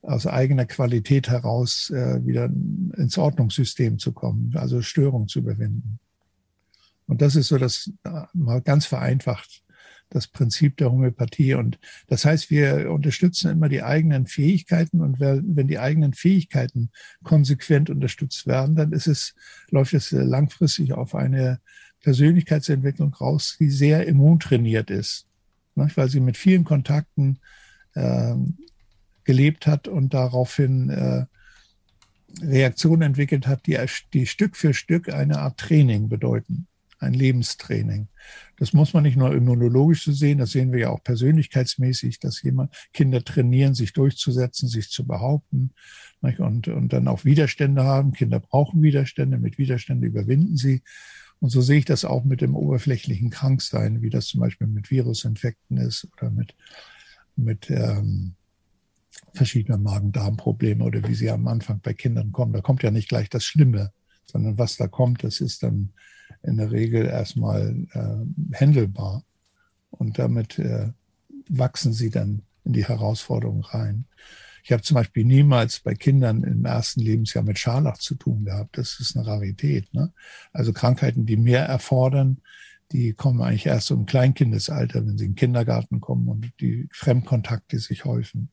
aus 0.00 0.26
eigener 0.26 0.64
Qualität 0.64 1.28
heraus 1.28 1.90
äh, 1.90 2.24
wieder 2.24 2.46
ins 2.46 3.18
Ordnungssystem 3.18 3.98
zu 3.98 4.12
kommen, 4.12 4.52
also 4.54 4.80
Störung 4.80 5.28
zu 5.28 5.40
überwinden. 5.40 5.98
Und 7.08 7.20
das 7.20 7.36
ist 7.36 7.48
so 7.48 7.58
das 7.58 7.92
mal 8.32 8.62
ganz 8.62 8.86
vereinfacht 8.86 9.62
das 10.08 10.28
Prinzip 10.28 10.76
der 10.76 10.90
Homöopathie. 10.90 11.54
Und 11.54 11.78
das 12.06 12.24
heißt, 12.24 12.50
wir 12.50 12.90
unterstützen 12.90 13.50
immer 13.50 13.68
die 13.68 13.82
eigenen 13.82 14.26
Fähigkeiten. 14.26 15.00
Und 15.00 15.20
wenn 15.20 15.66
die 15.66 15.78
eigenen 15.78 16.14
Fähigkeiten 16.14 16.90
konsequent 17.22 17.90
unterstützt 17.90 18.46
werden, 18.46 18.76
dann 18.76 18.92
ist 18.92 19.08
es, 19.08 19.34
läuft 19.70 19.94
es 19.94 20.12
langfristig 20.12 20.92
auf 20.92 21.14
eine 21.14 21.60
Persönlichkeitsentwicklung 22.02 23.14
raus, 23.14 23.56
die 23.58 23.70
sehr 23.70 24.06
immuntrainiert 24.06 24.90
ist, 24.90 25.26
ne? 25.74 25.88
weil 25.94 26.08
sie 26.08 26.20
mit 26.20 26.36
vielen 26.36 26.64
Kontakten 26.64 27.38
äh, 27.94 28.34
gelebt 29.24 29.66
hat 29.66 29.88
und 29.88 30.14
daraufhin 30.14 30.90
äh, 30.90 31.26
Reaktionen 32.42 33.02
entwickelt 33.02 33.46
hat, 33.46 33.66
die, 33.66 33.78
die 34.12 34.26
Stück 34.26 34.56
für 34.56 34.74
Stück 34.74 35.12
eine 35.12 35.38
Art 35.38 35.58
Training 35.58 36.08
bedeuten, 36.08 36.66
ein 36.98 37.14
Lebenstraining. 37.14 38.08
Das 38.58 38.72
muss 38.72 38.94
man 38.94 39.02
nicht 39.02 39.16
nur 39.16 39.34
immunologisch 39.34 40.04
so 40.04 40.12
sehen, 40.12 40.38
das 40.38 40.50
sehen 40.50 40.72
wir 40.72 40.80
ja 40.80 40.90
auch 40.90 41.02
persönlichkeitsmäßig, 41.02 42.20
dass 42.20 42.42
jemand 42.42 42.74
Kinder 42.92 43.22
trainieren, 43.24 43.74
sich 43.74 43.92
durchzusetzen, 43.92 44.68
sich 44.68 44.90
zu 44.90 45.06
behaupten 45.06 45.72
und, 46.20 46.68
und 46.68 46.92
dann 46.92 47.08
auch 47.08 47.24
Widerstände 47.24 47.84
haben. 47.84 48.12
Kinder 48.12 48.40
brauchen 48.40 48.82
Widerstände, 48.82 49.38
mit 49.38 49.58
Widerständen 49.58 50.06
überwinden 50.06 50.56
sie. 50.56 50.82
Und 51.40 51.50
so 51.50 51.60
sehe 51.60 51.78
ich 51.78 51.84
das 51.84 52.04
auch 52.04 52.24
mit 52.24 52.40
dem 52.40 52.54
oberflächlichen 52.54 53.30
Kranksein, 53.30 54.02
wie 54.02 54.10
das 54.10 54.26
zum 54.26 54.40
Beispiel 54.40 54.66
mit 54.66 54.90
Virusinfekten 54.90 55.76
ist 55.76 56.08
oder 56.16 56.30
mit, 56.30 56.54
mit 57.36 57.70
ähm, 57.70 58.34
verschiedenen 59.34 59.82
Magen-Darm-Problemen 59.82 60.82
oder 60.82 61.06
wie 61.06 61.14
sie 61.14 61.30
am 61.30 61.46
Anfang 61.46 61.80
bei 61.80 61.92
Kindern 61.92 62.32
kommen. 62.32 62.52
Da 62.52 62.60
kommt 62.60 62.82
ja 62.82 62.90
nicht 62.90 63.08
gleich 63.08 63.28
das 63.28 63.44
Schlimme, 63.44 63.92
sondern 64.24 64.58
was 64.58 64.76
da 64.76 64.88
kommt, 64.88 65.24
das 65.24 65.40
ist 65.40 65.62
dann 65.62 65.90
in 66.42 66.56
der 66.56 66.70
Regel 66.70 67.06
erstmal 67.06 67.86
äh, 67.92 68.56
händelbar. 68.56 69.24
Und 69.90 70.18
damit 70.18 70.58
äh, 70.58 70.90
wachsen 71.48 71.92
sie 71.92 72.10
dann 72.10 72.42
in 72.64 72.72
die 72.72 72.86
Herausforderung 72.86 73.60
rein. 73.60 74.06
Ich 74.66 74.72
habe 74.72 74.82
zum 74.82 74.96
Beispiel 74.96 75.24
niemals 75.24 75.78
bei 75.78 75.94
Kindern 75.94 76.42
im 76.42 76.64
ersten 76.64 77.00
Lebensjahr 77.00 77.44
mit 77.44 77.56
Scharlach 77.56 77.98
zu 77.98 78.16
tun 78.16 78.44
gehabt. 78.44 78.76
Das 78.76 78.98
ist 78.98 79.16
eine 79.16 79.24
Rarität. 79.24 79.94
Ne? 79.94 80.12
Also 80.52 80.72
Krankheiten, 80.72 81.24
die 81.24 81.36
mehr 81.36 81.64
erfordern, 81.66 82.38
die 82.90 83.12
kommen 83.12 83.42
eigentlich 83.42 83.66
erst 83.66 83.92
im 83.92 84.06
Kleinkindesalter, 84.06 85.06
wenn 85.06 85.18
sie 85.18 85.26
in 85.26 85.30
den 85.30 85.36
Kindergarten 85.36 86.00
kommen 86.00 86.26
und 86.26 86.50
die 86.60 86.88
Fremdkontakte 86.90 87.78
sich 87.78 88.04
häufen. 88.04 88.48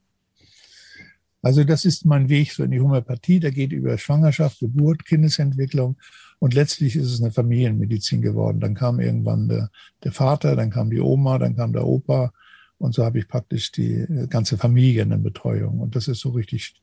Also 1.41 1.63
das 1.63 1.83
ist 1.83 2.05
mein 2.05 2.29
Weg 2.29 2.51
so 2.51 2.63
in 2.63 2.69
die 2.69 2.79
Homöopathie. 2.79 3.39
Der 3.39 3.51
geht 3.51 3.71
über 3.71 3.97
Schwangerschaft, 3.97 4.59
Geburt, 4.59 5.05
Kindesentwicklung 5.05 5.97
und 6.37 6.53
letztlich 6.53 6.95
ist 6.95 7.11
es 7.11 7.23
eine 7.23 7.31
Familienmedizin 7.31 8.21
geworden. 8.21 8.59
Dann 8.59 8.75
kam 8.75 8.99
irgendwann 8.99 9.47
der, 9.47 9.71
der 10.03 10.11
Vater, 10.11 10.55
dann 10.55 10.69
kam 10.69 10.91
die 10.91 11.01
Oma, 11.01 11.39
dann 11.39 11.55
kam 11.55 11.73
der 11.73 11.87
Opa 11.87 12.31
und 12.77 12.93
so 12.93 13.05
habe 13.05 13.19
ich 13.19 13.27
praktisch 13.27 13.71
die 13.71 13.93
äh, 13.93 14.27
ganze 14.27 14.57
Familie 14.57 15.03
in 15.03 15.09
der 15.09 15.17
Betreuung. 15.17 15.79
Und 15.79 15.95
das 15.95 16.07
ist 16.07 16.19
so 16.19 16.29
richtig 16.31 16.75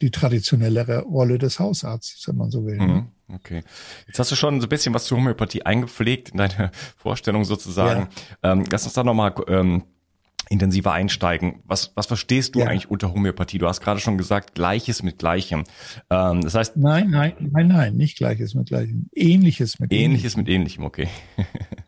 die 0.00 0.10
traditionellere 0.10 1.00
Rolle 1.00 1.38
des 1.38 1.58
Hausarztes, 1.58 2.26
wenn 2.28 2.36
man 2.36 2.50
so 2.50 2.64
will. 2.64 2.76
Ne? 2.76 2.86
Mhm, 2.86 3.34
okay. 3.34 3.62
Jetzt 4.06 4.18
hast 4.18 4.30
du 4.30 4.36
schon 4.36 4.60
so 4.60 4.66
ein 4.66 4.68
bisschen 4.68 4.94
was 4.94 5.04
zur 5.04 5.18
Homöopathie 5.18 5.62
eingepflegt 5.62 6.30
in 6.30 6.38
deine 6.38 6.70
Vorstellung 6.96 7.44
sozusagen. 7.44 8.08
Ja. 8.42 8.52
Ähm, 8.52 8.64
lass 8.70 8.84
uns 8.84 8.94
da 8.94 9.04
nochmal 9.04 9.34
ähm, 9.48 9.84
intensiver 10.48 10.92
einsteigen. 10.92 11.60
Was, 11.64 11.92
was 11.94 12.06
verstehst 12.06 12.54
du 12.54 12.60
ja. 12.60 12.66
eigentlich 12.66 12.90
unter 12.90 13.12
Homöopathie? 13.12 13.58
Du 13.58 13.66
hast 13.66 13.80
gerade 13.80 14.00
schon 14.00 14.16
gesagt, 14.18 14.54
Gleiches 14.54 15.02
mit 15.02 15.18
Gleichem. 15.18 15.64
Ähm, 16.10 16.40
das 16.40 16.54
heißt. 16.54 16.76
Nein, 16.76 17.10
nein, 17.10 17.34
nein, 17.38 17.68
nein, 17.68 17.96
nicht 17.96 18.18
Gleiches 18.18 18.54
mit 18.54 18.68
Gleichem. 18.68 19.08
Ähnliches 19.14 19.78
mit 19.78 19.92
Ähnliches 19.92 20.34
Ähnlichem. 20.34 20.40
mit 20.40 20.48
Ähnlichem, 20.48 20.84
okay. 20.84 21.08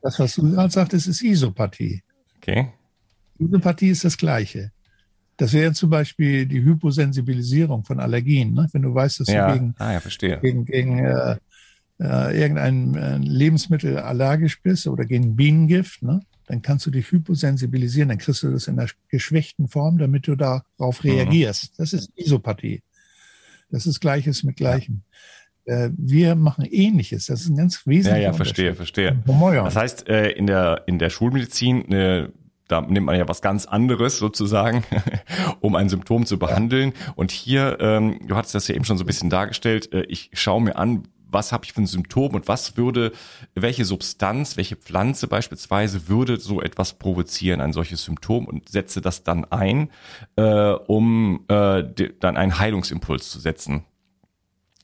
das, 0.03 0.19
was 0.19 0.35
du 0.35 0.51
gerade 0.51 0.71
sagtest, 0.71 1.09
ist 1.09 1.23
Isopathie. 1.23 2.03
Okay. 2.37 2.73
Isopathie 3.41 3.89
ist 3.89 4.05
das 4.05 4.17
Gleiche. 4.17 4.71
Das 5.37 5.55
wäre 5.55 5.73
zum 5.73 5.89
Beispiel 5.89 6.45
die 6.45 6.63
Hyposensibilisierung 6.63 7.85
von 7.85 7.99
Allergien. 7.99 8.53
Ne? 8.53 8.69
Wenn 8.73 8.83
du 8.83 8.95
weißt, 8.95 9.21
dass 9.21 9.29
ja. 9.29 9.49
du 9.49 9.55
gegen, 9.55 9.75
ah, 9.79 9.93
ja, 9.95 10.37
gegen, 10.37 10.67
gegen 10.67 10.99
äh, 10.99 11.37
äh, 11.99 12.39
irgendein 12.39 12.95
äh, 12.95 13.17
Lebensmittel 13.17 13.99
allergisch 13.99 14.61
bist 14.63 14.87
oder 14.87 15.07
gegen 15.07 15.37
Bienengift, 15.37 16.03
ne? 16.03 16.21
dann 16.47 16.61
kannst 16.61 16.85
du 16.85 16.91
dich 16.91 17.11
hyposensibilisieren, 17.11 18.11
dann 18.11 18.19
kriegst 18.19 18.43
du 18.43 18.51
das 18.51 18.69
in 18.69 18.79
einer 18.79 18.91
geschwächten 19.09 19.69
Form, 19.69 19.97
damit 19.97 20.27
du 20.27 20.37
darauf 20.37 21.03
mhm. 21.03 21.11
reagierst. 21.11 21.79
Das 21.79 21.95
ist 21.95 22.11
Isopathie. 22.17 22.83
Das 23.71 23.87
ist 23.87 24.01
Gleiches 24.01 24.43
mit 24.43 24.57
Gleichem. 24.57 25.03
Ja. 25.67 25.85
Äh, 25.85 25.91
wir 25.97 26.35
machen 26.35 26.65
Ähnliches. 26.65 27.27
Das 27.27 27.43
ist 27.43 27.49
ein 27.49 27.57
ganz 27.57 27.87
wesentlicher 27.87 28.17
Ja, 28.19 28.31
ja, 28.31 28.33
verstehe, 28.33 28.75
verstehe. 28.75 29.23
Das 29.27 29.77
heißt, 29.77 30.09
äh, 30.09 30.31
in 30.33 30.47
der, 30.47 30.83
in 30.87 30.99
der 30.99 31.09
Schulmedizin 31.09 32.33
da 32.71 32.81
nimmt 32.81 33.07
man 33.07 33.17
ja 33.17 33.29
was 33.29 33.43
ganz 33.43 33.67
anderes 33.67 34.19
sozusagen, 34.19 34.85
um 35.61 35.75
ein 35.75 35.89
Symptom 35.89 36.27
zu 36.27 36.39
behandeln. 36.39 36.93
Und 37.17 37.31
hier, 37.31 37.79
ähm, 37.81 38.21
du 38.27 38.37
hattest 38.37 38.55
das 38.55 38.69
ja 38.69 38.75
eben 38.75 38.85
schon 38.85 38.99
so 38.99 39.05
ein 39.05 39.07
bisschen 39.07 39.31
dargestellt, 39.31 39.93
äh, 39.93 40.03
ich 40.03 40.31
schaue 40.35 40.63
mir 40.63 40.77
an, 40.77 41.05
was 41.33 41.53
habe 41.53 41.65
ich 41.65 41.73
für 41.73 41.83
ein 41.83 41.87
Symptom 41.87 42.35
und 42.35 42.49
was 42.49 42.77
würde, 42.77 43.13
welche 43.55 43.85
Substanz, 43.85 44.57
welche 44.57 44.77
Pflanze 44.77 45.29
beispielsweise 45.29 46.09
würde 46.09 46.39
so 46.41 46.61
etwas 46.61 46.95
provozieren, 46.95 47.61
ein 47.61 47.73
solches 47.73 48.05
Symptom 48.05 48.47
und 48.47 48.69
setze 48.69 49.01
das 49.01 49.23
dann 49.23 49.45
ein, 49.45 49.91
äh, 50.37 50.73
um 50.73 51.45
äh, 51.49 51.85
dann 52.19 52.37
einen 52.37 52.59
Heilungsimpuls 52.59 53.31
zu 53.31 53.39
setzen. 53.39 53.85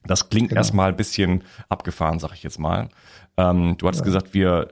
Das 0.07 0.29
klingt 0.29 0.51
genau. 0.51 0.61
erstmal 0.61 0.91
ein 0.91 0.97
bisschen 0.97 1.43
abgefahren, 1.69 2.19
sag 2.19 2.33
ich 2.33 2.43
jetzt 2.43 2.59
mal. 2.59 2.89
Ähm, 3.37 3.77
du 3.77 3.87
hattest 3.87 4.03
ja. 4.03 4.07
gesagt, 4.07 4.35
wir 4.35 4.69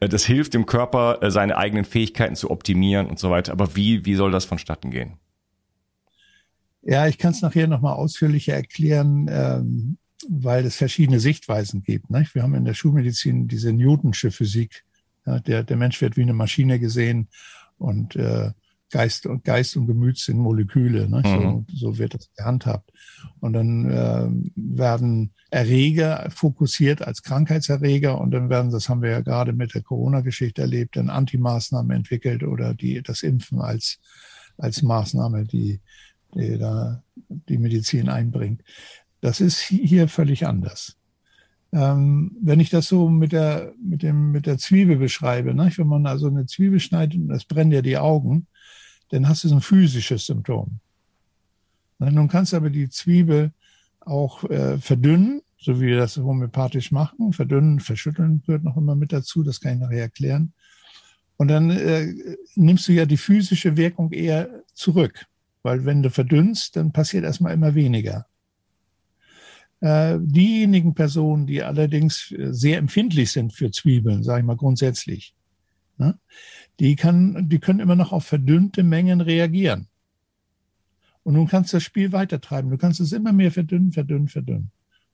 das 0.00 0.24
hilft 0.24 0.54
dem 0.54 0.66
Körper, 0.66 1.22
äh, 1.22 1.30
seine 1.30 1.56
eigenen 1.56 1.84
Fähigkeiten 1.84 2.36
zu 2.36 2.50
optimieren 2.50 3.06
und 3.06 3.18
so 3.18 3.30
weiter. 3.30 3.52
Aber 3.52 3.76
wie, 3.76 4.04
wie 4.04 4.14
soll 4.14 4.30
das 4.30 4.44
vonstatten 4.44 4.90
gehen? 4.90 5.14
Ja, 6.82 7.06
ich 7.06 7.16
kann 7.16 7.32
es 7.32 7.40
nachher 7.40 7.66
nochmal 7.66 7.94
ausführlicher 7.94 8.52
erklären, 8.52 9.26
ähm, 9.30 9.96
weil 10.28 10.66
es 10.66 10.76
verschiedene 10.76 11.18
Sichtweisen 11.18 11.82
gibt. 11.82 12.10
Nicht? 12.10 12.34
Wir 12.34 12.42
haben 12.42 12.54
in 12.54 12.66
der 12.66 12.74
Schulmedizin 12.74 13.48
diese 13.48 13.72
Newtonsche 13.72 14.30
Physik. 14.30 14.84
Ja, 15.24 15.38
der, 15.38 15.62
der 15.62 15.78
Mensch 15.78 16.02
wird 16.02 16.18
wie 16.18 16.22
eine 16.22 16.34
Maschine 16.34 16.78
gesehen 16.78 17.28
und 17.78 18.16
äh, 18.16 18.50
Geist 18.94 19.26
und 19.26 19.42
Geist 19.42 19.76
und 19.76 19.88
Gemüt 19.88 20.18
sind 20.18 20.38
Moleküle. 20.38 21.08
Ne? 21.08 21.22
Mhm. 21.24 21.66
So, 21.68 21.90
so 21.90 21.98
wird 21.98 22.14
das 22.14 22.30
gehandhabt. 22.36 22.92
Und 23.40 23.54
dann 23.54 23.90
äh, 23.90 24.28
werden 24.54 25.32
Erreger 25.50 26.30
fokussiert 26.30 27.02
als 27.02 27.24
Krankheitserreger 27.24 28.20
und 28.20 28.30
dann 28.30 28.50
werden, 28.50 28.70
das 28.70 28.88
haben 28.88 29.02
wir 29.02 29.10
ja 29.10 29.20
gerade 29.20 29.52
mit 29.52 29.74
der 29.74 29.82
Corona-Geschichte 29.82 30.62
erlebt, 30.62 30.96
dann 30.96 31.10
Antimaßnahmen 31.10 31.96
entwickelt 31.96 32.44
oder 32.44 32.72
die 32.72 33.02
das 33.02 33.24
Impfen 33.24 33.60
als 33.60 33.98
als 34.58 34.82
Maßnahme, 34.82 35.44
die, 35.44 35.80
die 36.36 36.56
da 36.56 37.02
die 37.16 37.58
Medizin 37.58 38.08
einbringt. 38.08 38.62
Das 39.20 39.40
ist 39.40 39.58
hier 39.60 40.06
völlig 40.06 40.46
anders. 40.46 40.96
Ähm, 41.72 42.36
wenn 42.40 42.60
ich 42.60 42.70
das 42.70 42.86
so 42.86 43.08
mit 43.08 43.32
der, 43.32 43.72
mit 43.82 44.04
dem, 44.04 44.30
mit 44.30 44.46
der 44.46 44.58
Zwiebel 44.58 44.96
beschreibe, 44.96 45.52
ne? 45.54 45.72
wenn 45.76 45.88
man 45.88 46.06
also 46.06 46.28
eine 46.28 46.46
Zwiebel 46.46 46.78
schneidet 46.78 47.20
und 47.20 47.28
das 47.28 47.44
brennt 47.44 47.72
ja 47.72 47.82
die 47.82 47.98
Augen, 47.98 48.46
dann 49.10 49.28
hast 49.28 49.44
du 49.44 49.48
so 49.48 49.56
ein 49.56 49.60
physisches 49.60 50.26
Symptom. 50.26 50.80
Nun 51.98 52.28
kannst 52.28 52.52
du 52.52 52.56
aber 52.56 52.70
die 52.70 52.88
Zwiebel 52.90 53.52
auch 54.00 54.44
äh, 54.44 54.78
verdünnen, 54.78 55.42
so 55.58 55.80
wie 55.80 55.86
wir 55.86 55.98
das 55.98 56.16
homöopathisch 56.16 56.92
machen. 56.92 57.32
Verdünnen, 57.32 57.80
verschütteln 57.80 58.42
gehört 58.44 58.64
noch 58.64 58.76
immer 58.76 58.94
mit 58.94 59.12
dazu, 59.12 59.42
das 59.42 59.60
kann 59.60 59.74
ich 59.74 59.80
nachher 59.80 60.02
erklären. 60.02 60.52
Und 61.36 61.48
dann 61.48 61.70
äh, 61.70 62.12
nimmst 62.54 62.88
du 62.88 62.92
ja 62.92 63.06
die 63.06 63.16
physische 63.16 63.76
Wirkung 63.76 64.12
eher 64.12 64.50
zurück, 64.74 65.26
weil 65.62 65.84
wenn 65.84 66.02
du 66.02 66.10
verdünnst, 66.10 66.76
dann 66.76 66.92
passiert 66.92 67.24
erstmal 67.24 67.54
immer 67.54 67.74
weniger. 67.74 68.26
Äh, 69.80 70.18
diejenigen 70.20 70.94
Personen, 70.94 71.46
die 71.46 71.62
allerdings 71.62 72.34
sehr 72.36 72.78
empfindlich 72.78 73.32
sind 73.32 73.52
für 73.52 73.70
Zwiebeln, 73.70 74.22
sage 74.22 74.40
ich 74.40 74.46
mal 74.46 74.56
grundsätzlich, 74.56 75.34
Ne? 75.96 76.18
Die, 76.80 76.96
kann, 76.96 77.48
die 77.48 77.58
können 77.58 77.80
immer 77.80 77.96
noch 77.96 78.12
auf 78.12 78.24
verdünnte 78.24 78.82
Mengen 78.82 79.20
reagieren. 79.20 79.86
Und 81.22 81.34
nun 81.34 81.46
kannst 81.46 81.72
du 81.72 81.76
das 81.76 81.84
Spiel 81.84 82.12
weitertreiben. 82.12 82.70
Du 82.70 82.76
kannst 82.76 83.00
es 83.00 83.12
immer 83.12 83.32
mehr 83.32 83.50
verdünnen, 83.50 83.92
verdünnen, 83.92 84.28
verdünnen. 84.28 84.70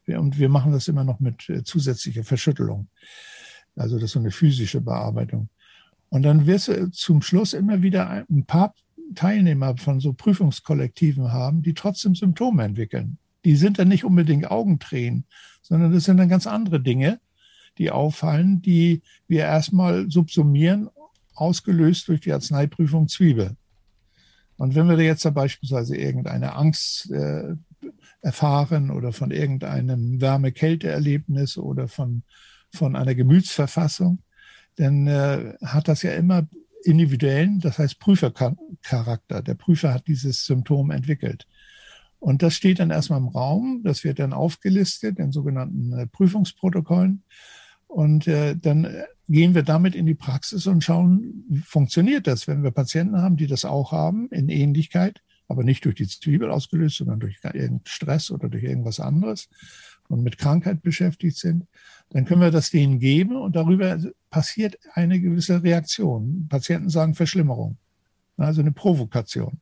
Und 0.06 0.38
wir 0.38 0.48
machen 0.48 0.72
das 0.72 0.88
immer 0.88 1.04
noch 1.04 1.20
mit 1.20 1.48
äh, 1.48 1.62
zusätzlicher 1.62 2.24
Verschüttelung. 2.24 2.88
Also 3.76 3.96
das 3.96 4.06
ist 4.06 4.12
so 4.12 4.18
eine 4.18 4.32
physische 4.32 4.80
Bearbeitung. 4.80 5.48
Und 6.08 6.22
dann 6.22 6.46
wirst 6.46 6.68
du 6.68 6.90
zum 6.90 7.22
Schluss 7.22 7.52
immer 7.52 7.82
wieder 7.82 8.10
ein 8.28 8.44
paar 8.44 8.74
Teilnehmer 9.14 9.76
von 9.76 10.00
so 10.00 10.12
Prüfungskollektiven 10.12 11.32
haben, 11.32 11.62
die 11.62 11.74
trotzdem 11.74 12.14
Symptome 12.14 12.64
entwickeln. 12.64 13.18
Die 13.44 13.56
sind 13.56 13.78
dann 13.78 13.88
nicht 13.88 14.04
unbedingt 14.04 14.50
Augentränen, 14.50 15.24
sondern 15.62 15.92
das 15.92 16.04
sind 16.04 16.16
dann 16.16 16.28
ganz 16.28 16.46
andere 16.46 16.80
Dinge, 16.80 17.20
die 17.78 17.90
auffallen, 17.90 18.60
die 18.60 19.02
wir 19.28 19.42
erstmal 19.42 20.10
subsumieren, 20.10 20.88
ausgelöst 21.40 22.08
durch 22.08 22.20
die 22.20 22.32
Arzneiprüfung 22.32 23.08
Zwiebel. 23.08 23.56
Und 24.56 24.74
wenn 24.74 24.88
wir 24.88 24.98
jetzt 25.00 25.24
da 25.24 25.30
beispielsweise 25.30 25.96
irgendeine 25.96 26.54
Angst 26.54 27.10
äh, 27.10 27.54
erfahren 28.20 28.90
oder 28.90 29.12
von 29.12 29.30
irgendeinem 29.30 30.20
Wärme-Kälte-Erlebnis 30.20 31.56
oder 31.56 31.88
von, 31.88 32.22
von 32.70 32.94
einer 32.94 33.14
Gemütsverfassung, 33.14 34.18
dann 34.76 35.06
äh, 35.06 35.54
hat 35.64 35.88
das 35.88 36.02
ja 36.02 36.12
immer 36.12 36.46
individuellen, 36.84 37.60
das 37.60 37.78
heißt 37.78 37.98
Prüfercharakter. 38.00 39.42
Der 39.42 39.54
Prüfer 39.54 39.94
hat 39.94 40.06
dieses 40.06 40.44
Symptom 40.44 40.90
entwickelt. 40.90 41.46
Und 42.18 42.42
das 42.42 42.54
steht 42.54 42.80
dann 42.80 42.90
erstmal 42.90 43.18
im 43.18 43.28
Raum, 43.28 43.80
das 43.82 44.04
wird 44.04 44.18
dann 44.18 44.34
aufgelistet 44.34 45.18
in 45.18 45.32
sogenannten 45.32 45.92
äh, 45.94 46.06
Prüfungsprotokollen. 46.06 47.22
Und 47.86 48.28
äh, 48.28 48.56
dann 48.56 48.86
gehen 49.30 49.54
wir 49.54 49.62
damit 49.62 49.94
in 49.94 50.06
die 50.06 50.14
Praxis 50.14 50.66
und 50.66 50.82
schauen, 50.82 51.44
wie 51.48 51.60
funktioniert 51.60 52.26
das, 52.26 52.48
wenn 52.48 52.64
wir 52.64 52.72
Patienten 52.72 53.22
haben, 53.22 53.36
die 53.36 53.46
das 53.46 53.64
auch 53.64 53.92
haben, 53.92 54.28
in 54.30 54.48
Ähnlichkeit, 54.48 55.22
aber 55.46 55.62
nicht 55.62 55.84
durch 55.84 55.94
die 55.94 56.08
Zwiebel 56.08 56.50
ausgelöst, 56.50 56.96
sondern 56.96 57.20
durch 57.20 57.38
irgendeinen 57.44 57.80
Stress 57.84 58.32
oder 58.32 58.48
durch 58.48 58.64
irgendwas 58.64 58.98
anderes 58.98 59.48
und 60.08 60.24
mit 60.24 60.36
Krankheit 60.36 60.82
beschäftigt 60.82 61.36
sind, 61.36 61.66
dann 62.10 62.24
können 62.24 62.40
wir 62.40 62.50
das 62.50 62.70
denen 62.70 62.98
geben 62.98 63.36
und 63.36 63.54
darüber 63.54 63.98
passiert 64.30 64.76
eine 64.94 65.20
gewisse 65.20 65.62
Reaktion. 65.62 66.48
Patienten 66.48 66.90
sagen 66.90 67.14
Verschlimmerung, 67.14 67.78
also 68.36 68.60
eine 68.60 68.72
Provokation. 68.72 69.60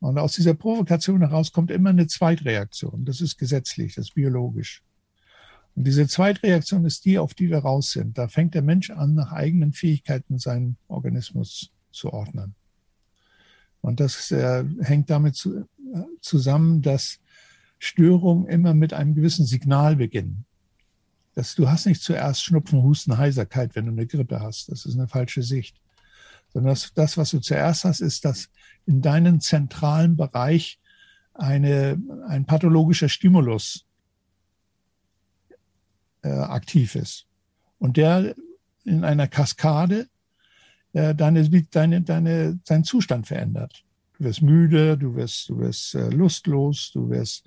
Und 0.00 0.18
aus 0.18 0.34
dieser 0.34 0.54
Provokation 0.54 1.20
heraus 1.20 1.52
kommt 1.52 1.70
immer 1.70 1.90
eine 1.90 2.06
Zweitreaktion. 2.06 3.04
Das 3.04 3.20
ist 3.20 3.36
gesetzlich, 3.36 3.94
das 3.94 4.06
ist 4.06 4.14
biologisch. 4.14 4.82
Und 5.76 5.86
diese 5.86 6.06
Zweitreaktion 6.06 6.84
ist 6.84 7.04
die, 7.04 7.18
auf 7.18 7.34
die 7.34 7.50
wir 7.50 7.58
raus 7.58 7.90
sind. 7.90 8.16
Da 8.16 8.28
fängt 8.28 8.54
der 8.54 8.62
Mensch 8.62 8.90
an, 8.90 9.14
nach 9.14 9.32
eigenen 9.32 9.72
Fähigkeiten 9.72 10.38
seinen 10.38 10.76
Organismus 10.88 11.70
zu 11.90 12.12
ordnen. 12.12 12.54
Und 13.80 14.00
das 14.00 14.30
äh, 14.30 14.64
hängt 14.80 15.10
damit 15.10 15.34
zu, 15.34 15.58
äh, 15.58 15.64
zusammen, 16.20 16.80
dass 16.80 17.18
Störungen 17.78 18.46
immer 18.46 18.72
mit 18.72 18.94
einem 18.94 19.14
gewissen 19.14 19.46
Signal 19.46 19.96
beginnen. 19.96 20.46
Das, 21.34 21.54
du 21.54 21.68
hast 21.68 21.86
nicht 21.86 22.02
zuerst 22.02 22.44
Schnupfen, 22.44 22.82
Husten, 22.82 23.18
Heiserkeit, 23.18 23.74
wenn 23.74 23.86
du 23.86 23.92
eine 23.92 24.06
Grippe 24.06 24.40
hast. 24.40 24.70
Das 24.70 24.86
ist 24.86 24.94
eine 24.94 25.08
falsche 25.08 25.42
Sicht. 25.42 25.76
Sondern 26.52 26.72
das, 26.72 26.92
das 26.94 27.18
was 27.18 27.32
du 27.32 27.40
zuerst 27.40 27.84
hast, 27.84 28.00
ist, 28.00 28.24
dass 28.24 28.48
in 28.86 29.02
deinem 29.02 29.40
zentralen 29.40 30.16
Bereich 30.16 30.78
eine, 31.34 32.00
ein 32.28 32.46
pathologischer 32.46 33.08
Stimulus 33.08 33.83
äh, 36.24 36.28
aktiv 36.28 36.94
ist. 36.96 37.26
Und 37.78 37.96
der 37.96 38.34
in 38.84 39.04
einer 39.04 39.28
Kaskade 39.28 40.08
äh, 40.92 41.14
deine, 41.14 41.48
deine, 41.48 42.02
deine, 42.02 42.58
deinen 42.64 42.84
Zustand 42.84 43.26
verändert. 43.26 43.84
Du 44.18 44.24
wirst 44.24 44.42
müde, 44.42 44.96
du 44.96 45.14
wirst, 45.14 45.48
du 45.48 45.58
wirst 45.58 45.94
äh, 45.94 46.08
lustlos, 46.08 46.90
du 46.92 47.10
wirst 47.10 47.44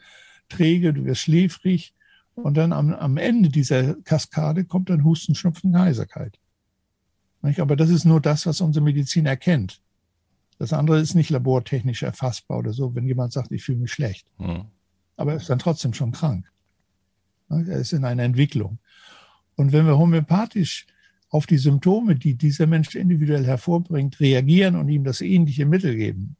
träge, 0.50 0.94
du 0.94 1.06
wirst 1.06 1.22
schläfrig. 1.22 1.94
Und 2.36 2.56
dann 2.56 2.72
am, 2.72 2.94
am 2.94 3.18
Ende 3.18 3.50
dieser 3.50 3.96
Kaskade 3.96 4.64
kommt 4.64 4.90
dann 4.90 5.04
Husten, 5.04 5.34
Schnupfen, 5.34 5.78
Heiserkeit. 5.78 6.38
Aber 7.42 7.76
das 7.76 7.90
ist 7.90 8.06
nur 8.06 8.20
das, 8.20 8.46
was 8.46 8.62
unsere 8.62 8.84
Medizin 8.84 9.26
erkennt. 9.26 9.80
Das 10.60 10.74
andere 10.74 11.00
ist 11.00 11.16
nicht 11.16 11.30
labortechnisch 11.30 12.04
erfassbar 12.04 12.60
oder 12.60 12.74
so, 12.74 12.94
wenn 12.96 13.08
jemand 13.08 13.32
sagt, 13.32 13.52
ich 13.52 13.64
fühle 13.64 13.80
mich 13.80 13.92
schlecht. 13.92 14.28
Hm. 14.38 14.66
Aber 15.16 15.32
er 15.32 15.38
ist 15.38 15.50
dann 15.50 15.60
trotzdem 15.60 15.94
schon 15.94 16.12
krank. 16.12 16.52
Er 17.50 17.78
ist 17.78 17.94
in 17.94 18.06
einer 18.06 18.24
Entwicklung. 18.24 18.80
Und 19.56 19.72
wenn 19.72 19.86
wir 19.86 19.98
homöopathisch 19.98 20.86
auf 21.30 21.46
die 21.46 21.58
Symptome, 21.58 22.16
die 22.16 22.36
dieser 22.36 22.68
Mensch 22.68 22.96
individuell 22.96 23.46
hervorbringt, 23.46 24.20
reagieren 24.20 24.76
und 24.76 24.90
ihm 24.90 25.04
das 25.04 25.22
ähnliche 25.22 25.66
Mittel 25.66 25.96
geben, 25.96 26.36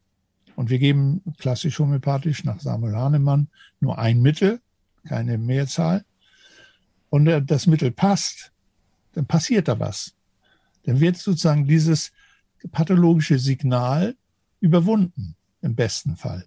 und 0.56 0.70
wir 0.70 0.78
geben 0.78 1.22
klassisch 1.38 1.78
homöopathisch 1.78 2.42
nach 2.44 2.60
Samuel 2.60 2.96
Hahnemann 2.96 3.48
nur 3.80 3.98
ein 3.98 4.20
Mittel, 4.20 4.60
keine 5.06 5.38
Mehrzahl, 5.38 6.04
und 7.10 7.26
das 7.26 7.66
Mittel 7.66 7.90
passt, 7.90 8.52
dann 9.14 9.26
passiert 9.26 9.68
da 9.68 9.78
was. 9.78 10.14
Dann 10.84 11.00
wird 11.00 11.16
sozusagen 11.16 11.66
dieses 11.66 12.12
pathologische 12.72 13.38
Signal 13.38 14.16
überwunden, 14.60 15.36
im 15.62 15.74
besten 15.74 16.16
Fall. 16.16 16.44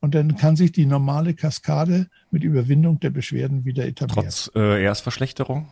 Und 0.00 0.14
dann 0.14 0.36
kann 0.36 0.56
sich 0.56 0.72
die 0.72 0.86
normale 0.86 1.34
Kaskade 1.34 2.08
mit 2.30 2.42
Überwindung 2.42 3.00
der 3.00 3.10
Beschwerden 3.10 3.64
wieder 3.64 3.86
etablieren. 3.86 4.24
Trotz 4.24 4.50
äh, 4.54 4.82
Erstverschlechterung? 4.82 5.68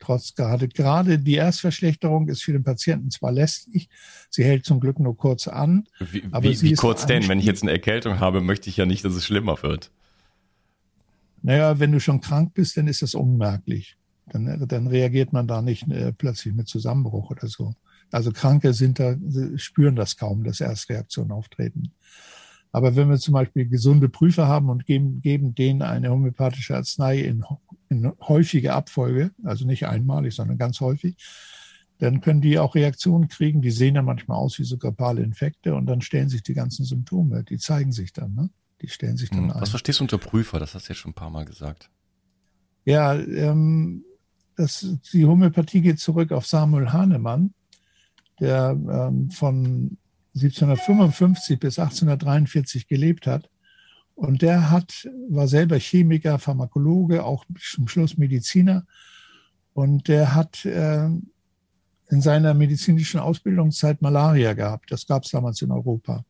Trotz 0.00 0.34
gerade, 0.34 0.68
gerade 0.68 1.18
die 1.18 1.34
Erstverschlechterung 1.34 2.28
ist 2.28 2.42
für 2.42 2.52
den 2.52 2.64
Patienten 2.64 3.10
zwar 3.10 3.32
lästig, 3.32 3.88
sie 4.30 4.44
hält 4.44 4.64
zum 4.64 4.80
Glück 4.80 4.98
nur 5.00 5.16
kurz 5.16 5.48
an. 5.48 5.86
Wie, 5.98 6.22
aber 6.30 6.44
wie, 6.44 6.60
wie 6.62 6.74
kurz 6.74 7.06
denn? 7.06 7.28
Wenn 7.28 7.40
ich 7.40 7.44
jetzt 7.44 7.62
eine 7.62 7.72
Erkältung 7.72 8.20
habe, 8.20 8.40
möchte 8.40 8.70
ich 8.70 8.76
ja 8.76 8.86
nicht, 8.86 9.04
dass 9.04 9.14
es 9.14 9.24
schlimmer 9.24 9.62
wird. 9.62 9.90
Naja, 11.42 11.78
wenn 11.78 11.92
du 11.92 12.00
schon 12.00 12.20
krank 12.20 12.54
bist, 12.54 12.76
dann 12.76 12.88
ist 12.88 13.02
das 13.02 13.14
unmerklich. 13.14 13.96
Dann, 14.30 14.66
dann 14.68 14.86
reagiert 14.86 15.32
man 15.32 15.46
da 15.46 15.62
nicht 15.62 15.88
äh, 15.90 16.12
plötzlich 16.12 16.54
mit 16.54 16.68
Zusammenbruch 16.68 17.30
oder 17.30 17.46
so. 17.46 17.74
Also 18.10 18.32
Kranke 18.32 18.72
sind 18.72 18.98
da, 18.98 19.14
spüren 19.56 19.96
das 19.96 20.16
kaum, 20.16 20.44
dass 20.44 20.60
Erstreaktionen 20.60 21.32
auftreten. 21.32 21.92
Aber 22.72 22.96
wenn 22.96 23.08
wir 23.08 23.18
zum 23.18 23.34
Beispiel 23.34 23.66
gesunde 23.66 24.08
Prüfer 24.08 24.46
haben 24.46 24.68
und 24.68 24.84
geben, 24.84 25.20
geben 25.20 25.54
denen 25.54 25.82
eine 25.82 26.10
homöopathische 26.10 26.76
Arznei 26.76 27.20
in, 27.20 27.44
in 27.88 28.12
häufige 28.20 28.74
Abfolge, 28.74 29.30
also 29.42 29.66
nicht 29.66 29.86
einmalig, 29.86 30.34
sondern 30.34 30.58
ganz 30.58 30.80
häufig, 30.80 31.16
dann 31.98 32.20
können 32.20 32.40
die 32.40 32.58
auch 32.58 32.74
Reaktionen 32.74 33.28
kriegen. 33.28 33.62
Die 33.62 33.70
sehen 33.70 33.94
dann 33.94 34.04
manchmal 34.04 34.38
aus 34.38 34.58
wie 34.58 34.64
so 34.64 34.76
grippale 34.76 35.22
Infekte 35.22 35.74
und 35.74 35.86
dann 35.86 36.00
stellen 36.00 36.28
sich 36.28 36.42
die 36.42 36.54
ganzen 36.54 36.84
Symptome, 36.84 37.42
die 37.44 37.58
zeigen 37.58 37.92
sich 37.92 38.12
dann. 38.12 38.34
Ne? 38.34 38.50
Die 38.82 38.88
stellen 38.88 39.16
sich 39.16 39.30
dann 39.30 39.44
hm, 39.44 39.50
ein. 39.52 39.60
Was 39.60 39.70
verstehst 39.70 40.00
du 40.00 40.04
unter 40.04 40.18
Prüfer? 40.18 40.60
Das 40.60 40.74
hast 40.74 40.88
du 40.88 40.92
ja 40.92 40.94
schon 40.94 41.10
ein 41.10 41.14
paar 41.14 41.30
Mal 41.30 41.44
gesagt. 41.44 41.90
Ja, 42.84 43.14
ähm, 43.14 44.04
das, 44.56 44.86
die 45.12 45.26
Homöopathie 45.26 45.80
geht 45.80 46.00
zurück 46.00 46.32
auf 46.32 46.46
Samuel 46.46 46.92
Hahnemann, 46.92 47.52
der 48.40 48.78
ähm, 48.90 49.30
von 49.30 49.98
1755 50.38 51.58
bis 51.58 51.78
1843 51.78 52.86
gelebt 52.86 53.26
hat. 53.26 53.50
Und 54.14 54.42
der 54.42 54.70
hat, 54.70 55.08
war 55.28 55.46
selber 55.46 55.78
Chemiker, 55.78 56.38
Pharmakologe, 56.38 57.24
auch 57.24 57.44
zum 57.72 57.86
Schluss 57.86 58.16
Mediziner. 58.16 58.84
Und 59.74 60.08
der 60.08 60.34
hat 60.34 60.64
äh, 60.64 61.08
in 62.10 62.20
seiner 62.20 62.54
medizinischen 62.54 63.20
Ausbildungszeit 63.20 64.02
Malaria 64.02 64.54
gehabt. 64.54 64.90
Das 64.90 65.06
gab 65.06 65.24
es 65.24 65.30
damals 65.30 65.62
in 65.62 65.70
Europa. 65.70 66.24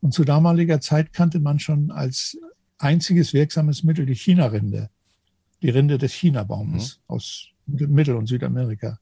Und 0.00 0.12
zu 0.12 0.24
damaliger 0.24 0.80
Zeit 0.80 1.12
kannte 1.12 1.40
man 1.40 1.58
schon 1.58 1.90
als 1.90 2.38
einziges 2.78 3.32
wirksames 3.32 3.82
Mittel 3.82 4.06
die 4.06 4.14
China-Rinde, 4.14 4.90
die 5.62 5.70
Rinde 5.70 5.98
des 5.98 6.12
China-Baumes 6.12 6.98
mhm. 6.98 7.14
aus 7.14 7.48
Mittel- 7.66 8.16
und 8.16 8.26
Südamerika. 8.26 8.98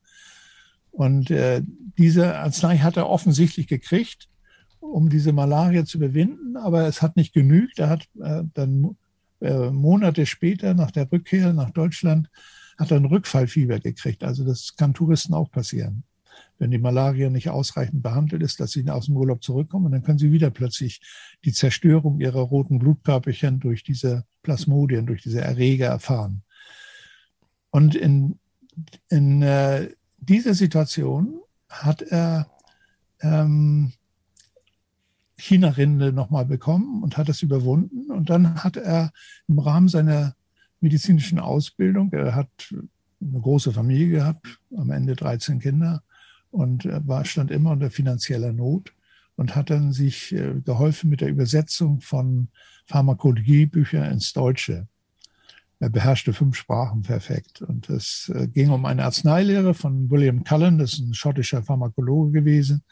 Und 0.93 1.31
äh, 1.31 1.63
diese 1.99 2.39
Arznei 2.39 2.79
hat 2.79 2.97
er 2.97 3.09
offensichtlich 3.09 3.67
gekriegt, 3.67 4.29
um 4.79 5.09
diese 5.09 5.33
Malaria 5.33 5.85
zu 5.85 5.99
überwinden, 5.99 6.57
aber 6.57 6.87
es 6.87 7.03
hat 7.03 7.17
nicht 7.17 7.33
genügt. 7.33 7.79
Er 7.79 7.89
hat 7.89 8.09
äh, 8.23 8.43
dann 8.55 8.97
äh, 9.41 9.71
Monate 9.71 10.27
später 10.27 10.75
nach 10.75 10.91
der 10.91 11.11
Rückkehr 11.11 11.53
nach 11.53 11.71
Deutschland 11.71 12.29
hat 12.79 12.91
er 12.91 12.99
ein 12.99 13.05
Rückfallfieber 13.05 13.81
gekriegt. 13.81 14.25
Also 14.25 14.45
das 14.45 14.77
kann 14.77 14.95
Touristen 14.95 15.35
auch 15.35 15.51
passieren. 15.51 16.05
Wenn 16.59 16.71
die 16.71 16.79
Malaria 16.79 17.29
nicht 17.29 17.51
ausreichend 17.51 18.03
behandelt 18.03 18.43
ist, 18.43 18.61
dass 18.61 18.73
sie 18.73 18.89
aus 18.89 19.07
dem 19.07 19.17
Urlaub 19.17 19.43
zurückkommen, 19.43 19.93
dann 19.93 20.03
können 20.03 20.19
sie 20.19 20.33
wieder 20.33 20.51
plötzlich 20.51 21.01
die 21.45 21.53
Zerstörung 21.53 22.21
ihrer 22.21 22.41
roten 22.41 22.79
Blutkörperchen 22.79 23.61
durch 23.61 23.83
diese 23.83 24.25
Plasmodien, 24.43 25.07
durch 25.07 25.23
diese 25.23 25.41
Erreger 25.41 25.87
erfahren. 25.87 26.43
Und 27.71 27.95
in, 27.95 28.39
in 29.09 29.43
äh, 29.43 29.89
dieser 30.29 30.55
Situation 30.55 31.41
hat 31.69 32.03
er 32.03 32.49
ähm, 33.21 33.93
China-Rinde 35.37 36.13
nochmal 36.13 36.47
bekommen 36.47 37.03
und 37.03 37.17
hat 37.17 37.29
das 37.29 37.43
überwunden. 37.43 38.11
Und 38.11 38.31
dann 38.31 38.63
hat 38.63 38.77
er 38.77 39.13
im 39.49 39.59
Rahmen 39.59 39.89
seiner 39.89 40.37
medizinischen 40.81 41.39
Ausbildung, 41.39 42.13
er 42.13 42.35
hat 42.35 42.75
eine 43.21 43.41
große 43.41 43.73
Familie 43.73 44.09
gehabt, 44.09 44.59
am 44.77 44.91
Ende 44.91 45.15
13 45.17 45.61
Kinder 45.61 46.03
und 46.51 46.85
war, 46.85 47.25
stand 47.25 47.51
immer 47.51 47.71
unter 47.71 47.91
finanzieller 47.91 48.53
Not 48.53 48.93
und 49.37 49.57
hat 49.57 49.71
dann 49.71 49.93
sich 49.93 50.33
äh, 50.33 50.61
geholfen 50.65 51.11
mit 51.11 51.21
der 51.21 51.29
Übersetzung 51.29 52.01
von 52.01 52.49
Pharmakologiebüchern 52.87 54.11
ins 54.11 54.33
Deutsche. 54.33 54.87
Er 55.83 55.91
beherrschte 55.91 56.33
fünf 56.33 56.55
Sprachen 56.55 57.03
perfekt. 57.03 57.61
Und 57.61 57.91
es 57.91 58.31
äh, 58.33 58.47
ging 58.47 58.71
um 58.71 58.85
eine 58.85 59.03
Arzneilehre 59.03 59.75
von 59.75 60.09
William 60.11 60.45
Cullen, 60.45 60.79
das 60.79 60.93
ist 60.93 61.01
ein 61.01 61.13
schottischer 61.13 61.65
Pharmakologe 61.65 62.31
gewesen. 62.31 62.85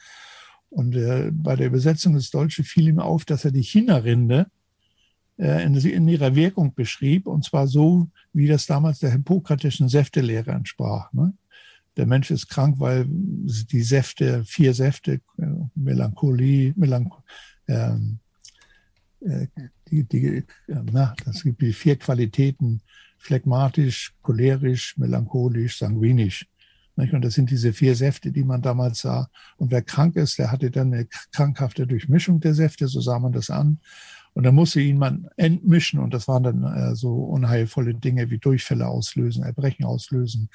Und 0.70 0.96
äh, 0.96 1.31
bei 1.33 1.55
der 1.55 1.68
Übersetzung 1.68 2.14
ins 2.14 2.33
Deutsche 2.33 2.64
fiel 2.64 2.88
ihm 2.88 2.98
auf, 2.98 3.24
dass 3.24 3.44
er 3.44 3.53
die 3.53 3.62
China-Rinde 3.62 4.48
äh, 5.38 5.64
in, 5.64 6.09
ihrer 6.09 6.35
Wirkung 6.35 6.74
beschrieb, 6.74 7.29
und 7.29 7.44
zwar 7.44 7.68
so, 7.68 8.09
wie 8.33 8.48
das 8.48 8.66
damals 8.66 8.98
der 8.98 9.12
hippokratischen 9.12 9.88
Säftelehre 9.88 10.50
entsprach. 10.50 11.12
Ne? 11.12 11.33
Der 11.96 12.07
Mensch 12.07 12.33
ist 12.33 12.48
krank, 12.48 12.81
weil 12.81 13.05
die 13.07 13.83
Säfte, 13.83 14.42
vier 14.44 14.74
Säfte, 14.74 15.20
Melancholie, 15.76 16.72
Melanch 16.74 17.14
ähm, 17.68 18.18
äh, 19.20 19.46
die, 19.90 20.05
die, 20.05 20.44
na, 20.66 21.14
das 21.24 21.42
gibt 21.42 21.61
die 21.61 21.72
vier 21.72 21.96
Qualitäten, 21.96 22.81
phlegmatisch, 23.18 24.14
cholerisch, 24.22 24.96
melancholisch, 24.96 25.79
sanguinisch. 25.79 26.46
Und 26.96 27.24
das 27.24 27.35
sind 27.35 27.50
diese 27.50 27.72
vier 27.72 27.94
Säfte, 27.94 28.31
die 28.31 28.44
man 28.44 28.61
damals 28.61 29.00
sah. 29.00 29.31
Und 29.57 29.70
wer 29.70 29.81
krank 29.81 30.16
ist, 30.16 30.38
der 30.38 30.53
hatte 30.53 30.70
dann 30.70 30.92
eine 30.92 31.07
krankhafte 31.33 31.87
Durchmischung 31.87 32.40
der 32.40 32.55
Säfte, 32.55 32.88
so 32.88 33.00
sah 33.00 33.18
man 33.18 33.33
das 33.33 33.48
an. 33.48 33.79
Und 34.33 34.44
dann 34.44 34.55
musste 34.55 34.81
ihn 34.81 34.98
man 34.98 35.29
entmischen 35.37 35.98
und 35.98 36.14
das 36.14 36.29
waren 36.29 36.42
dann 36.44 36.62
äh, 36.64 36.94
so 36.94 37.14
unheilvolle 37.14 37.94
Dinge 37.94 38.31
wie 38.31 38.38
Durchfälle 38.38 38.87
auslösen, 38.87 39.42
Erbrechen 39.42 39.85
auslösen, 39.85 40.50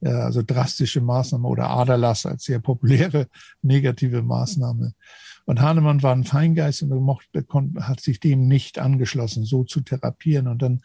äh, 0.00 0.10
also 0.10 0.42
drastische 0.42 1.00
Maßnahmen 1.00 1.46
oder 1.46 1.70
Aderlass 1.70 2.26
als 2.26 2.44
sehr 2.44 2.58
populäre 2.58 3.28
negative 3.62 4.22
Maßnahme. 4.22 4.92
Und 5.46 5.60
Hahnemann 5.60 6.02
war 6.02 6.14
ein 6.14 6.24
Feingeist 6.24 6.82
und 6.82 6.88
mochte, 7.02 7.44
hat 7.80 8.00
sich 8.00 8.20
dem 8.20 8.48
nicht 8.48 8.78
angeschlossen, 8.78 9.44
so 9.44 9.64
zu 9.64 9.80
therapieren. 9.82 10.48
Und 10.48 10.62
dann 10.62 10.80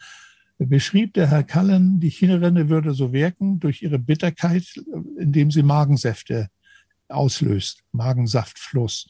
beschrieb 0.58 1.14
der 1.14 1.28
Herr 1.28 1.44
Cullen, 1.44 2.00
die 2.00 2.10
Chinarinde 2.10 2.68
würde 2.68 2.92
so 2.92 3.12
wirken 3.12 3.60
durch 3.60 3.82
ihre 3.82 3.98
Bitterkeit, 3.98 4.64
indem 5.18 5.50
sie 5.50 5.62
Magensäfte 5.62 6.48
auslöst, 7.08 7.82
Magensaftfluss. 7.92 9.08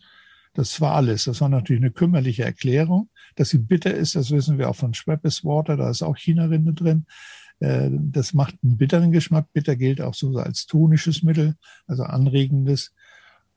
Das 0.55 0.81
war 0.81 0.95
alles. 0.95 1.25
Das 1.25 1.41
war 1.41 1.49
natürlich 1.49 1.83
eine 1.83 1.91
kümmerliche 1.91 2.45
Erklärung. 2.45 3.09
Dass 3.37 3.51
sie 3.51 3.59
bitter 3.59 3.95
ist, 3.95 4.17
das 4.17 4.31
wissen 4.31 4.59
wir 4.59 4.69
auch 4.69 4.77
von 4.77 4.95
Schweppes 4.95 5.45
Water, 5.45 5.77
da 5.77 5.91
ist 5.91 6.03
auch 6.03 6.17
Chinarinde 6.17 6.73
drin. 6.73 7.07
Äh, 7.61 7.91
das 7.93 8.35
macht 8.35 8.57
einen 8.63 8.77
bitteren 8.77 9.13
Geschmack. 9.13 9.47
Bitter 9.53 9.77
gilt 9.77 10.01
auch 10.01 10.15
so 10.15 10.37
als 10.39 10.67
tonisches 10.67 11.23
Mittel, 11.23 11.55
also 11.87 12.05
anregendes. 12.05 12.93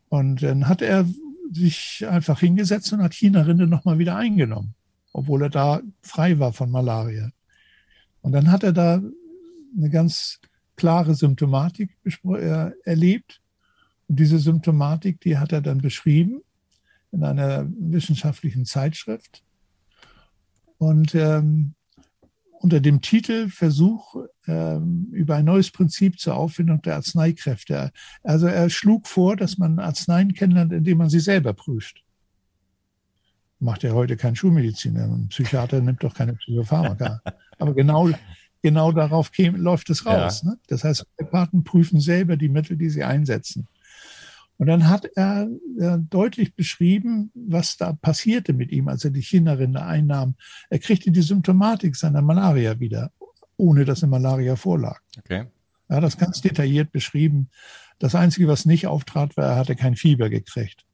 Und 0.10 0.44
dann 0.44 0.68
hat 0.68 0.82
er 0.82 1.08
sich 1.54 2.06
einfach 2.08 2.40
hingesetzt 2.40 2.92
und 2.94 3.02
hat 3.02 3.14
Chinarinde 3.14 3.68
nochmal 3.68 4.00
wieder 4.00 4.16
eingenommen, 4.16 4.76
obwohl 5.12 5.44
er 5.44 5.50
da 5.50 5.82
frei 6.02 6.40
war 6.40 6.54
von 6.54 6.72
Malaria. 6.72 7.32
Und 8.22 8.32
dann 8.32 8.52
hat 8.52 8.64
er 8.64 8.74
da 8.74 9.02
eine 9.76 9.90
ganz 9.90 10.40
klare 10.76 11.16
Symptomatik 11.16 11.92
äh, 12.06 12.72
erlebt. 12.84 13.42
Und 14.08 14.20
diese 14.20 14.40
Symptomatik, 14.40 15.22
die 15.22 15.38
hat 15.38 15.52
er 15.52 15.62
dann 15.62 15.80
beschrieben 15.80 16.42
in 17.12 17.24
einer 17.24 17.68
wissenschaftlichen 17.78 18.66
Zeitschrift. 18.66 19.44
Und 20.78 21.16
ähm, 21.16 21.76
unter 22.60 22.80
dem 22.80 23.02
Titel 23.02 23.50
Versuch 23.50 24.16
über 24.46 25.36
ein 25.36 25.46
neues 25.46 25.72
Prinzip 25.72 26.20
zur 26.20 26.36
Aufwendung 26.36 26.82
der 26.82 26.96
Arzneikräfte. 26.96 27.92
Also 28.24 28.48
er 28.48 28.70
schlug 28.70 29.08
vor, 29.08 29.38
dass 29.38 29.58
man 29.58 29.80
Arzneien 29.80 30.34
kennenlernt, 30.34 30.74
indem 30.74 30.98
man 30.98 31.10
sie 31.10 31.22
selber 31.22 31.54
prüft. 31.54 32.04
Macht 33.60 33.84
ja 33.84 33.94
heute 33.94 34.18
kein 34.18 34.36
Schulmediziner. 34.36 35.06
Ein 35.06 35.30
Psychiater 35.30 35.80
nimmt 35.80 36.04
doch 36.04 36.14
keine 36.14 36.34
Psychopharmaka. 36.34 37.22
Aber 37.60 37.74
genau, 37.74 38.10
genau 38.62 38.92
darauf 38.92 39.32
käme, 39.32 39.58
läuft 39.58 39.90
es 39.90 40.06
raus. 40.06 40.42
Ja. 40.44 40.52
Ne? 40.52 40.58
Das 40.68 40.84
heißt, 40.84 41.06
Homöopathen 41.18 41.64
prüfen 41.64 42.02
selber 42.02 42.36
die 42.36 42.50
Mittel, 42.50 42.76
die 42.76 42.90
sie 42.90 43.04
einsetzen. 43.04 43.68
Und 44.58 44.68
dann 44.68 44.88
hat 44.88 45.06
er 45.16 45.50
äh, 45.80 45.98
deutlich 46.10 46.56
beschrieben, 46.56 47.32
was 47.34 47.78
da 47.78 47.94
passierte 47.94 48.54
mit 48.54 48.72
ihm, 48.72 48.88
als 48.88 49.04
er 49.04 49.12
die 49.12 49.22
Chinarinde 49.22 49.84
einnahm. 49.84 50.36
Er 50.70 50.80
kriegte 50.80 51.12
die 51.12 51.22
Symptomatik 51.22 51.96
seiner 51.96 52.22
Malaria 52.22 52.80
wieder, 52.80 53.12
ohne 53.58 53.86
dass 53.86 54.04
eine 54.04 54.10
Malaria 54.10 54.56
vorlag. 54.56 55.00
Okay. 55.18 55.46
Er 55.88 55.98
hat 55.98 56.04
das 56.04 56.18
ganz 56.18 56.42
detailliert 56.42 56.92
beschrieben. 56.92 57.50
Das 58.00 58.16
Einzige, 58.16 58.48
was 58.48 58.66
nicht 58.66 58.88
auftrat, 58.88 59.38
war, 59.38 59.46
er 59.46 59.56
hatte 59.56 59.76
kein 59.76 59.96
Fieber 59.96 60.30
gekriegt. 60.30 60.86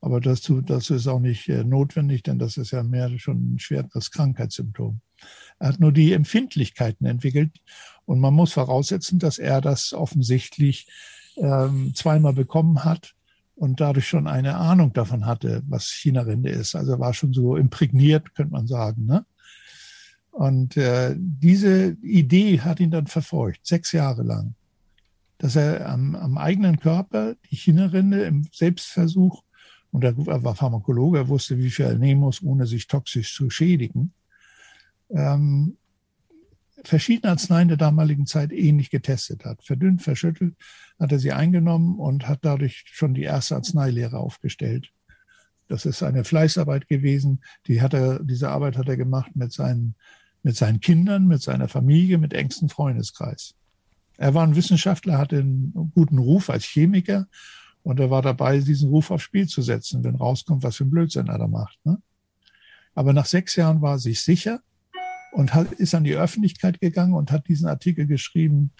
Aber 0.00 0.20
dazu, 0.20 0.60
dazu 0.60 0.94
ist 0.94 1.08
auch 1.08 1.18
nicht 1.18 1.48
äh, 1.48 1.64
notwendig, 1.64 2.22
denn 2.22 2.38
das 2.38 2.56
ist 2.56 2.70
ja 2.70 2.82
mehr 2.82 3.18
schon 3.18 3.54
ein 3.54 3.58
schweres 3.58 4.10
Krankheitssymptom. 4.10 5.00
Er 5.58 5.68
hat 5.68 5.80
nur 5.80 5.92
die 5.92 6.12
Empfindlichkeiten 6.12 7.04
entwickelt 7.06 7.58
und 8.04 8.20
man 8.20 8.32
muss 8.34 8.52
voraussetzen, 8.52 9.18
dass 9.18 9.38
er 9.38 9.60
das 9.60 9.92
offensichtlich 9.92 10.88
ähm, 11.36 11.92
zweimal 11.94 12.32
bekommen 12.32 12.84
hat 12.84 13.14
und 13.56 13.80
dadurch 13.80 14.06
schon 14.06 14.28
eine 14.28 14.56
Ahnung 14.56 14.92
davon 14.92 15.26
hatte, 15.26 15.62
was 15.66 15.86
China-Rinde 15.86 16.50
ist. 16.50 16.76
Also 16.76 17.00
war 17.00 17.12
schon 17.12 17.32
so 17.32 17.56
imprägniert, 17.56 18.34
könnte 18.34 18.52
man 18.52 18.68
sagen. 18.68 19.04
Ne? 19.04 19.26
Und 20.30 20.76
äh, 20.76 21.14
diese 21.18 21.96
Idee 22.02 22.60
hat 22.60 22.80
ihn 22.80 22.90
dann 22.90 23.06
verfolgt, 23.06 23.66
sechs 23.66 23.92
Jahre 23.92 24.22
lang, 24.22 24.54
dass 25.38 25.56
er 25.56 25.88
am, 25.88 26.14
am 26.14 26.38
eigenen 26.38 26.78
Körper 26.78 27.34
die 27.50 27.56
China-Rinde 27.56 28.22
im 28.24 28.46
Selbstversuch, 28.52 29.42
und 29.90 30.04
er 30.04 30.16
war 30.16 30.54
Pharmakologe, 30.54 31.18
er 31.18 31.28
wusste, 31.28 31.58
wie 31.58 31.70
viel 31.70 31.86
er 31.86 31.98
nehmen 31.98 32.20
muss, 32.20 32.42
ohne 32.42 32.66
sich 32.66 32.86
toxisch 32.86 33.34
zu 33.34 33.48
schädigen, 33.48 34.12
ähm, 35.10 35.76
verschiedene 36.84 37.32
Arzneien 37.32 37.68
der 37.68 37.76
damaligen 37.76 38.26
Zeit 38.26 38.52
ähnlich 38.52 38.90
getestet 38.90 39.44
hat. 39.44 39.64
Verdünnt, 39.64 40.02
verschüttelt, 40.02 40.54
hat 40.98 41.12
er 41.12 41.18
sie 41.18 41.32
eingenommen 41.32 41.98
und 41.98 42.28
hat 42.28 42.40
dadurch 42.42 42.84
schon 42.86 43.14
die 43.14 43.22
erste 43.22 43.56
Arzneilehre 43.56 44.18
aufgestellt. 44.18 44.92
Das 45.68 45.84
ist 45.84 46.02
eine 46.02 46.24
Fleißarbeit 46.24 46.88
gewesen. 46.88 47.42
Die 47.66 47.82
hat 47.82 47.94
er, 47.94 48.22
diese 48.22 48.50
Arbeit 48.50 48.76
hat 48.76 48.88
er 48.88 48.96
gemacht 48.96 49.34
mit 49.34 49.52
seinen, 49.52 49.96
mit 50.48 50.56
seinen 50.56 50.80
Kindern, 50.80 51.26
mit 51.26 51.42
seiner 51.42 51.68
Familie, 51.68 52.16
mit 52.16 52.32
engstem 52.32 52.70
Freundeskreis. 52.70 53.54
Er 54.16 54.32
war 54.32 54.46
ein 54.46 54.56
Wissenschaftler, 54.56 55.18
hatte 55.18 55.40
einen 55.40 55.92
guten 55.94 56.16
Ruf 56.16 56.48
als 56.48 56.64
Chemiker 56.64 57.26
und 57.82 58.00
er 58.00 58.08
war 58.08 58.22
dabei, 58.22 58.58
diesen 58.58 58.88
Ruf 58.88 59.10
aufs 59.10 59.24
Spiel 59.24 59.46
zu 59.46 59.60
setzen, 59.60 60.02
wenn 60.04 60.14
rauskommt, 60.14 60.62
was 60.62 60.76
für 60.76 60.84
ein 60.84 60.90
Blödsinn 60.90 61.26
er 61.26 61.36
da 61.36 61.46
macht. 61.46 61.78
Ne? 61.84 62.00
Aber 62.94 63.12
nach 63.12 63.26
sechs 63.26 63.56
Jahren 63.56 63.82
war 63.82 63.96
er 63.96 63.98
sich 63.98 64.22
sicher 64.22 64.62
und 65.32 65.52
hat, 65.52 65.70
ist 65.72 65.94
an 65.94 66.04
die 66.04 66.14
Öffentlichkeit 66.16 66.80
gegangen 66.80 67.12
und 67.12 67.30
hat 67.30 67.46
diesen 67.46 67.68
Artikel 67.68 68.06
geschrieben, 68.06 68.70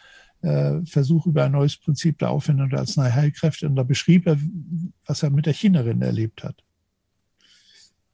äh, 0.41 0.81
Versuch 0.87 1.27
über 1.27 1.45
ein 1.45 1.53
neues 1.53 1.77
Prinzip 1.77 2.17
der 2.17 2.31
Aufwendung 2.31 2.71
der 2.71 2.79
Arzneiheilkräfte. 2.79 3.67
Und 3.67 3.77
da 3.77 3.83
beschrieb 3.83 4.27
er, 4.27 4.39
was 5.05 5.23
er 5.23 5.29
mit 5.29 5.45
der 5.45 5.53
Chinerin 5.53 6.01
erlebt 6.01 6.45
hat. 6.45 6.65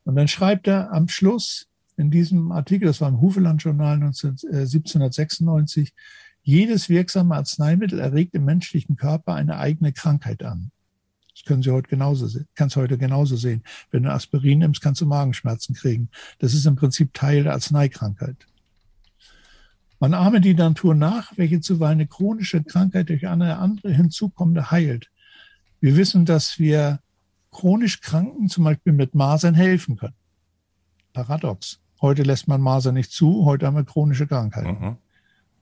Und 0.02 0.16
dann 0.16 0.26
schreibt 0.26 0.66
er 0.66 0.92
am 0.92 1.06
Schluss 1.06 1.68
in 1.96 2.10
diesem 2.10 2.52
Artikel, 2.52 2.86
das 2.86 3.00
war 3.00 3.08
im 3.08 3.20
Hufeland-Journal 3.20 3.94
1796, 3.94 5.92
jedes 6.42 6.88
wirksame 6.88 7.34
Arzneimittel 7.34 7.98
erregt 7.98 8.34
im 8.34 8.44
menschlichen 8.44 8.96
Körper 8.96 9.34
eine 9.34 9.58
eigene 9.58 9.92
Krankheit 9.92 10.42
an. 10.42 10.70
Das 11.32 11.44
können 11.44 11.62
Sie 11.62 11.70
heute 11.70 11.88
genauso 11.88 12.26
sehen, 12.26 12.46
kannst 12.54 12.76
heute 12.76 12.98
genauso 12.98 13.36
sehen. 13.36 13.62
Wenn 13.90 14.04
du 14.04 14.12
Aspirin 14.12 14.60
nimmst, 14.60 14.80
kannst 14.80 15.00
du 15.00 15.06
Magenschmerzen 15.06 15.74
kriegen. 15.74 16.10
Das 16.38 16.54
ist 16.54 16.66
im 16.66 16.76
Prinzip 16.76 17.12
Teil 17.12 17.44
der 17.44 17.54
Arzneikrankheit. 17.54 18.36
Man 19.98 20.14
ahme 20.14 20.40
die 20.40 20.54
Natur 20.54 20.94
nach, 20.94 21.32
welche 21.36 21.60
zuweilen 21.60 22.00
eine 22.00 22.06
chronische 22.06 22.62
Krankheit 22.62 23.08
durch 23.08 23.26
eine 23.26 23.58
andere 23.58 23.90
hinzukommende 23.90 24.70
heilt. 24.70 25.10
Wir 25.80 25.96
wissen, 25.96 26.24
dass 26.24 26.58
wir 26.58 27.00
chronisch 27.50 28.00
Kranken 28.00 28.48
zum 28.48 28.64
Beispiel 28.64 28.92
mit 28.92 29.14
Masern 29.14 29.54
helfen 29.54 29.96
können. 29.96 30.14
Paradox. 31.12 31.80
Heute 32.04 32.22
lässt 32.22 32.48
man 32.48 32.60
Masern 32.60 32.92
nicht 32.92 33.12
zu, 33.12 33.46
heute 33.46 33.66
haben 33.66 33.76
wir 33.76 33.84
chronische 33.84 34.26
Krankheiten. 34.26 34.98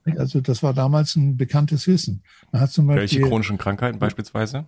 Mhm. 0.04 0.18
Also 0.18 0.40
das 0.40 0.60
war 0.64 0.74
damals 0.74 1.14
ein 1.14 1.36
bekanntes 1.36 1.86
Wissen. 1.86 2.24
Beispiel, 2.50 2.88
Welche 2.88 3.28
chronischen 3.28 3.58
Krankheiten 3.58 4.00
beispielsweise? 4.00 4.66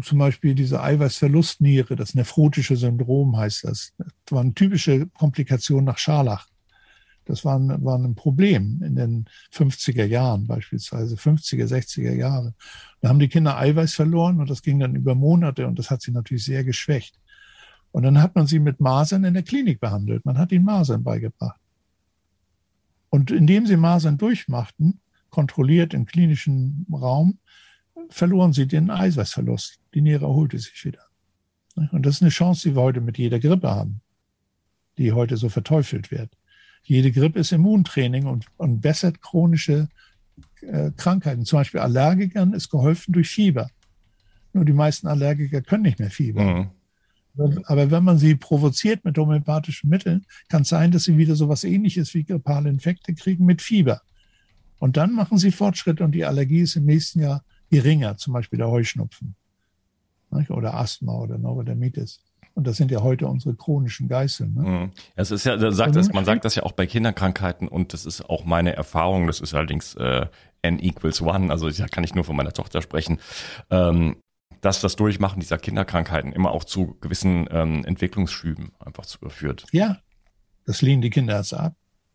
Zum 0.00 0.18
Beispiel 0.18 0.54
diese 0.54 0.80
Eiweißverlustniere, 0.80 1.96
das 1.96 2.14
nephrotische 2.14 2.76
Syndrom 2.76 3.36
heißt 3.36 3.64
das. 3.64 3.94
Das 3.98 4.08
war 4.30 4.42
eine 4.42 4.54
typische 4.54 5.08
Komplikation 5.08 5.82
nach 5.82 5.98
Scharlach. 5.98 6.46
Das 7.24 7.44
war 7.44 7.58
ein, 7.58 7.84
war 7.84 7.98
ein 7.98 8.14
Problem 8.14 8.80
in 8.84 8.94
den 8.94 9.24
50er 9.52 10.04
Jahren 10.04 10.46
beispielsweise, 10.46 11.16
50er, 11.16 11.66
60er 11.66 12.14
Jahre. 12.14 12.54
Da 13.00 13.08
haben 13.08 13.18
die 13.18 13.28
Kinder 13.28 13.58
Eiweiß 13.58 13.92
verloren 13.92 14.40
und 14.40 14.48
das 14.48 14.62
ging 14.62 14.78
dann 14.78 14.94
über 14.94 15.16
Monate 15.16 15.66
und 15.66 15.80
das 15.80 15.90
hat 15.90 16.00
sie 16.00 16.12
natürlich 16.12 16.44
sehr 16.44 16.62
geschwächt. 16.62 17.18
Und 17.92 18.02
dann 18.02 18.20
hat 18.20 18.34
man 18.34 18.46
sie 18.46 18.58
mit 18.58 18.80
Masern 18.80 19.24
in 19.24 19.34
der 19.34 19.42
Klinik 19.42 19.80
behandelt. 19.80 20.24
Man 20.24 20.38
hat 20.38 20.52
ihnen 20.52 20.64
Masern 20.64 21.02
beigebracht. 21.02 21.60
Und 23.10 23.30
indem 23.30 23.66
sie 23.66 23.76
Masern 23.76 24.18
durchmachten, 24.18 25.00
kontrolliert 25.30 25.94
im 25.94 26.06
klinischen 26.06 26.86
Raum, 26.92 27.38
verloren 28.10 28.52
sie 28.52 28.66
den 28.66 28.90
Eiweißverlust. 28.90 29.78
Die 29.94 30.00
Niere 30.00 30.26
erholte 30.26 30.58
sich 30.58 30.84
wieder. 30.84 31.02
Und 31.92 32.04
das 32.06 32.16
ist 32.16 32.22
eine 32.22 32.30
Chance, 32.30 32.68
die 32.68 32.76
wir 32.76 32.82
heute 32.82 33.00
mit 33.00 33.18
jeder 33.18 33.38
Grippe 33.38 33.70
haben, 33.70 34.00
die 34.98 35.12
heute 35.12 35.36
so 35.36 35.48
verteufelt 35.48 36.10
wird. 36.10 36.30
Jede 36.82 37.12
Grippe 37.12 37.40
ist 37.40 37.52
Immuntraining 37.52 38.26
und, 38.26 38.46
und 38.56 38.80
bessert 38.80 39.20
chronische 39.20 39.88
äh, 40.60 40.90
Krankheiten. 40.96 41.44
Zum 41.44 41.60
Beispiel 41.60 41.80
Allergikern 41.80 42.52
ist 42.52 42.70
geholfen 42.70 43.12
durch 43.12 43.28
Fieber. 43.28 43.68
Nur 44.52 44.64
die 44.64 44.72
meisten 44.72 45.06
Allergiker 45.06 45.60
können 45.62 45.82
nicht 45.82 45.98
mehr 45.98 46.10
Fieber. 46.10 46.42
Mhm. 46.42 46.70
Aber 47.66 47.90
wenn 47.90 48.04
man 48.04 48.18
sie 48.18 48.34
provoziert 48.34 49.04
mit 49.04 49.16
homöopathischen 49.16 49.88
Mitteln, 49.88 50.26
kann 50.48 50.62
es 50.62 50.68
sein, 50.68 50.90
dass 50.90 51.04
sie 51.04 51.16
wieder 51.16 51.36
so 51.36 51.44
etwas 51.44 51.64
ähnliches 51.64 52.14
wie 52.14 52.24
grippale 52.24 52.68
Infekte 52.68 53.14
kriegen 53.14 53.44
mit 53.44 53.62
Fieber. 53.62 54.02
Und 54.78 54.96
dann 54.96 55.12
machen 55.12 55.38
sie 55.38 55.50
Fortschritte 55.50 56.04
und 56.04 56.12
die 56.12 56.24
Allergie 56.24 56.60
ist 56.60 56.76
im 56.76 56.84
nächsten 56.84 57.20
Jahr 57.20 57.42
geringer, 57.70 58.16
zum 58.16 58.32
Beispiel 58.32 58.58
der 58.58 58.68
Heuschnupfen 58.68 59.34
oder 60.48 60.74
Asthma 60.74 61.14
oder 61.14 61.38
Neurodermitis. 61.38 62.20
Und 62.54 62.66
das 62.66 62.76
sind 62.76 62.90
ja 62.90 63.02
heute 63.02 63.28
unsere 63.28 63.54
chronischen 63.54 64.08
Geißeln. 64.08 64.54
Ne? 64.54 64.62
Mhm. 64.62 64.90
Es 65.14 65.30
ist 65.30 65.44
ja, 65.44 65.70
sagt 65.70 65.94
das, 65.94 66.12
man 66.12 66.24
sagt 66.24 66.44
das 66.44 66.56
ja 66.56 66.64
auch 66.64 66.72
bei 66.72 66.86
Kinderkrankheiten 66.86 67.68
und 67.68 67.92
das 67.92 68.04
ist 68.04 68.28
auch 68.28 68.44
meine 68.44 68.74
Erfahrung. 68.74 69.28
Das 69.28 69.40
ist 69.40 69.54
allerdings 69.54 69.94
äh, 69.94 70.26
n 70.62 70.80
equals 70.80 71.22
one. 71.22 71.52
Also 71.52 71.70
da 71.70 71.86
kann 71.86 72.02
ich 72.02 72.14
nur 72.14 72.24
von 72.24 72.34
meiner 72.34 72.52
Tochter 72.52 72.82
sprechen. 72.82 73.20
Ähm, 73.70 74.16
dass 74.60 74.80
das 74.80 74.96
Durchmachen 74.96 75.40
dieser 75.40 75.58
Kinderkrankheiten 75.58 76.32
immer 76.32 76.50
auch 76.52 76.64
zu 76.64 76.96
gewissen 77.00 77.48
ähm, 77.50 77.84
Entwicklungsschüben 77.84 78.72
einfach 78.78 79.06
führt. 79.28 79.66
Ja, 79.72 79.98
das 80.66 80.82
lehnen 80.82 81.02
die 81.02 81.10
Kinder 81.10 81.34
erst 81.34 81.54
ab. 81.54 81.74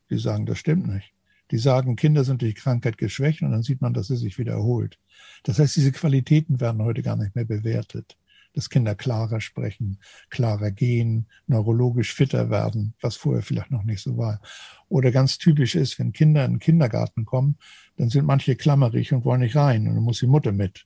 Die 0.09 0.17
sagen, 0.17 0.45
das 0.45 0.59
stimmt 0.59 0.87
nicht. 0.87 1.13
Die 1.51 1.57
sagen, 1.57 1.95
Kinder 1.95 2.23
sind 2.23 2.41
durch 2.41 2.55
Krankheit 2.55 2.97
geschwächt 2.97 3.41
und 3.41 3.51
dann 3.51 3.63
sieht 3.63 3.81
man, 3.81 3.93
dass 3.93 4.07
sie 4.07 4.15
sich 4.15 4.37
wieder 4.37 4.53
erholt. 4.53 4.97
Das 5.43 5.59
heißt, 5.59 5.75
diese 5.75 5.91
Qualitäten 5.91 6.59
werden 6.59 6.83
heute 6.83 7.01
gar 7.01 7.15
nicht 7.15 7.35
mehr 7.35 7.45
bewertet. 7.45 8.17
Dass 8.53 8.69
Kinder 8.69 8.93
klarer 8.93 9.41
sprechen, 9.41 9.97
klarer 10.29 10.69
gehen, 10.69 11.25
neurologisch 11.47 12.13
fitter 12.13 12.51
werden, 12.51 12.93
was 13.01 13.15
vorher 13.15 13.41
vielleicht 13.41 13.71
noch 13.71 13.83
nicht 13.83 14.03
so 14.03 14.17
war. 14.17 14.41
Oder 14.89 15.11
ganz 15.11 15.39
typisch 15.39 15.73
ist, 15.73 15.97
wenn 15.97 16.13
Kinder 16.13 16.45
in 16.45 16.53
den 16.53 16.59
Kindergarten 16.59 17.25
kommen, 17.25 17.57
dann 17.97 18.09
sind 18.09 18.25
manche 18.25 18.55
klammerig 18.55 19.11
und 19.13 19.25
wollen 19.25 19.41
nicht 19.41 19.55
rein 19.55 19.87
und 19.87 19.95
dann 19.95 20.03
muss 20.03 20.19
die 20.19 20.27
Mutter 20.27 20.51
mit. 20.51 20.85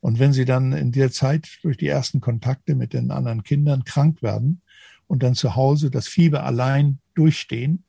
Und 0.00 0.18
wenn 0.18 0.32
sie 0.32 0.44
dann 0.44 0.72
in 0.72 0.92
der 0.92 1.10
Zeit 1.10 1.58
durch 1.62 1.76
die 1.76 1.88
ersten 1.88 2.20
Kontakte 2.20 2.74
mit 2.74 2.92
den 2.92 3.10
anderen 3.10 3.42
Kindern 3.42 3.84
krank 3.84 4.22
werden 4.22 4.60
und 5.06 5.22
dann 5.22 5.34
zu 5.34 5.56
Hause 5.56 5.90
das 5.90 6.06
Fieber 6.08 6.44
allein 6.44 6.98
durchstehen, 7.14 7.84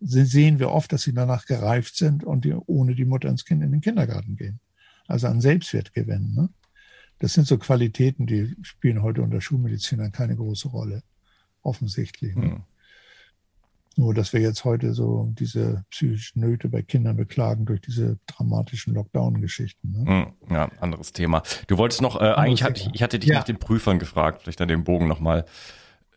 sehen 0.00 0.58
wir 0.58 0.70
oft, 0.70 0.92
dass 0.92 1.02
sie 1.02 1.14
danach 1.14 1.46
gereift 1.46 1.96
sind 1.96 2.22
und 2.22 2.44
die, 2.44 2.52
ohne 2.52 2.94
die 2.94 3.04
Mutter 3.04 3.28
ins 3.28 3.44
Kind 3.44 3.62
in 3.62 3.72
den 3.72 3.80
Kindergarten 3.80 4.36
gehen. 4.36 4.60
Also 5.06 5.26
an 5.28 5.40
Selbstwert 5.40 5.94
gewinnen. 5.94 6.34
Ne? 6.34 6.48
Das 7.18 7.32
sind 7.32 7.46
so 7.46 7.56
Qualitäten, 7.58 8.26
die 8.26 8.54
spielen 8.62 9.02
heute 9.02 9.22
unter 9.22 9.40
Schulmedizinern 9.40 10.12
keine 10.12 10.36
große 10.36 10.68
Rolle. 10.68 11.02
Offensichtlich. 11.62 12.36
Ne? 12.36 12.42
Hm. 12.42 12.62
Nur, 13.98 14.12
dass 14.12 14.34
wir 14.34 14.40
jetzt 14.40 14.64
heute 14.64 14.92
so 14.92 15.32
diese 15.38 15.84
psychischen 15.90 16.40
Nöte 16.40 16.68
bei 16.68 16.82
Kindern 16.82 17.16
beklagen 17.16 17.64
durch 17.64 17.80
diese 17.80 18.18
dramatischen 18.26 18.92
Lockdown-Geschichten. 18.94 19.92
Ne? 19.92 20.04
Hm, 20.06 20.54
ja, 20.54 20.70
anderes 20.80 21.12
Thema. 21.12 21.42
Du 21.66 21.78
wolltest 21.78 22.02
noch, 22.02 22.20
äh, 22.20 22.24
eigentlich 22.24 22.62
hatte 22.62 22.82
ich, 22.82 22.90
ich 22.94 23.02
hatte 23.02 23.18
dich 23.18 23.30
ja. 23.30 23.36
nach 23.36 23.44
den 23.44 23.58
Prüfern 23.58 23.98
gefragt, 23.98 24.42
vielleicht 24.42 24.60
an 24.60 24.68
den 24.68 24.84
Bogen 24.84 25.08
nochmal. 25.08 25.46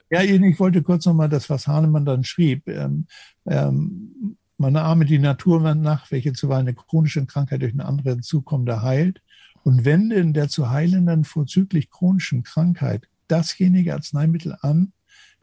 Ja, 0.09 0.21
ich 0.23 0.59
wollte 0.59 0.81
kurz 0.81 1.05
nochmal 1.05 1.29
das, 1.29 1.49
was 1.49 1.67
Hahnemann 1.67 2.03
dann 2.03 2.25
schrieb. 2.25 2.67
Ähm, 2.67 3.07
ähm, 3.45 4.37
meine 4.57 4.81
Arme 4.81 5.05
die 5.05 5.19
Natur 5.19 5.73
nach, 5.73 6.11
welche 6.11 6.33
zuweilen 6.33 6.67
eine 6.67 6.75
chronische 6.75 7.25
Krankheit 7.25 7.61
durch 7.61 7.73
eine 7.73 7.85
andere 7.85 8.19
zukommende 8.19 8.81
heilt 8.81 9.21
und 9.63 9.85
wende 9.85 10.17
in 10.17 10.33
der 10.33 10.49
zu 10.49 10.69
heilenden 10.69 11.23
vorzüglich 11.23 11.89
chronischen 11.89 12.43
Krankheit 12.43 13.07
dasjenige 13.29 13.93
Arzneimittel 13.93 14.57
an, 14.59 14.91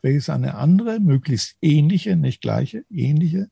welches 0.03 0.29
eine 0.29 0.55
andere, 0.55 1.01
möglichst 1.01 1.57
ähnliche, 1.61 2.17
nicht 2.17 2.41
gleiche, 2.41 2.85
ähnliche, 2.91 3.49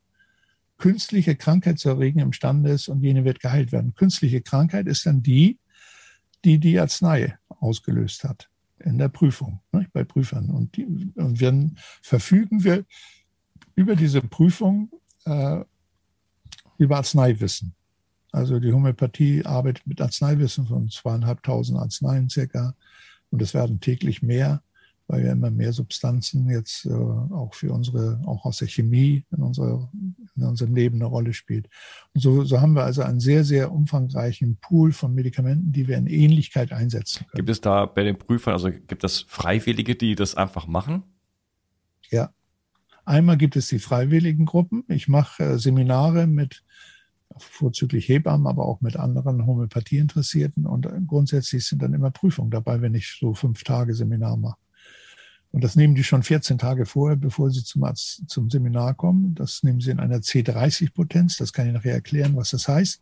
künstliche 0.78 1.36
Krankheit 1.36 1.78
zu 1.78 1.88
erregen 1.88 2.18
imstande 2.18 2.70
ist 2.70 2.88
und 2.88 3.02
jene 3.02 3.24
wird 3.24 3.40
geheilt 3.40 3.72
werden. 3.72 3.94
Künstliche 3.94 4.40
Krankheit 4.40 4.86
ist 4.86 5.06
dann 5.06 5.22
die, 5.22 5.58
die 6.44 6.58
die 6.58 6.78
Arznei 6.78 7.38
ausgelöst 7.48 8.24
hat 8.24 8.50
in 8.80 8.98
der 8.98 9.08
Prüfung, 9.08 9.60
ne, 9.72 9.86
bei 9.92 10.04
Prüfern. 10.04 10.50
Und, 10.50 10.76
die, 10.76 10.84
und 11.14 11.40
dann 11.40 11.76
verfügen 12.02 12.64
wir 12.64 12.84
über 13.74 13.96
diese 13.96 14.20
Prüfung 14.20 14.90
äh, 15.24 15.60
über 16.76 16.96
Arzneiwissen. 16.96 17.74
Also 18.32 18.58
die 18.58 18.72
Homöopathie 18.72 19.44
arbeitet 19.44 19.86
mit 19.86 20.00
Arzneiwissen 20.00 20.66
von 20.66 20.90
zweieinhalbtausend 20.90 21.78
Arzneien 21.78 22.28
circa 22.28 22.74
und 23.30 23.40
es 23.40 23.54
werden 23.54 23.80
täglich 23.80 24.22
mehr 24.22 24.62
weil 25.14 25.24
ja 25.24 25.32
immer 25.32 25.50
mehr 25.50 25.72
Substanzen 25.72 26.50
jetzt 26.50 26.86
äh, 26.86 26.90
auch 26.90 27.54
für 27.54 27.72
unsere, 27.72 28.20
auch 28.26 28.44
aus 28.44 28.58
der 28.58 28.68
Chemie 28.68 29.24
in, 29.30 29.42
unsere, 29.42 29.88
in 30.34 30.42
unserem 30.42 30.74
Leben 30.74 30.96
eine 30.96 31.04
Rolle 31.04 31.32
spielt. 31.32 31.68
Und 32.14 32.20
so, 32.20 32.44
so 32.44 32.60
haben 32.60 32.74
wir 32.74 32.82
also 32.82 33.02
einen 33.02 33.20
sehr, 33.20 33.44
sehr 33.44 33.70
umfangreichen 33.70 34.56
Pool 34.60 34.92
von 34.92 35.14
Medikamenten, 35.14 35.70
die 35.70 35.86
wir 35.86 35.96
in 35.96 36.08
Ähnlichkeit 36.08 36.72
einsetzen 36.72 37.26
können. 37.26 37.36
Gibt 37.36 37.50
es 37.50 37.60
da 37.60 37.86
bei 37.86 38.02
den 38.02 38.18
Prüfern, 38.18 38.54
also 38.54 38.70
gibt 38.72 39.04
es 39.04 39.20
Freiwillige, 39.28 39.94
die 39.94 40.16
das 40.16 40.34
einfach 40.34 40.66
machen? 40.66 41.04
Ja. 42.10 42.30
Einmal 43.04 43.36
gibt 43.36 43.54
es 43.54 43.68
die 43.68 43.78
freiwilligen 43.78 44.46
Gruppen. 44.46 44.82
Ich 44.88 45.06
mache 45.06 45.44
äh, 45.44 45.58
Seminare 45.58 46.26
mit 46.26 46.64
vorzüglich 47.36 48.08
Hebammen, 48.08 48.46
aber 48.46 48.66
auch 48.66 48.80
mit 48.80 48.96
anderen 48.96 49.46
Homöopathieinteressierten. 49.46 50.66
Und 50.66 50.86
äh, 50.86 51.00
grundsätzlich 51.06 51.66
sind 51.66 51.82
dann 51.82 51.94
immer 51.94 52.10
Prüfungen 52.10 52.50
dabei, 52.50 52.80
wenn 52.80 52.94
ich 52.94 53.16
so 53.20 53.34
fünf 53.34 53.62
Tage 53.62 53.94
Seminar 53.94 54.36
mache. 54.36 54.56
Und 55.54 55.62
das 55.62 55.76
nehmen 55.76 55.94
die 55.94 56.02
schon 56.02 56.24
14 56.24 56.58
Tage 56.58 56.84
vorher, 56.84 57.14
bevor 57.14 57.48
sie 57.48 57.62
zum, 57.62 57.84
Arzt, 57.84 58.28
zum 58.28 58.50
Seminar 58.50 58.94
kommen. 58.94 59.36
Das 59.36 59.62
nehmen 59.62 59.80
sie 59.80 59.92
in 59.92 60.00
einer 60.00 60.16
C30-Potenz. 60.16 61.36
Das 61.36 61.52
kann 61.52 61.68
ich 61.68 61.72
nachher 61.72 61.94
erklären, 61.94 62.34
was 62.34 62.50
das 62.50 62.66
heißt. 62.66 63.00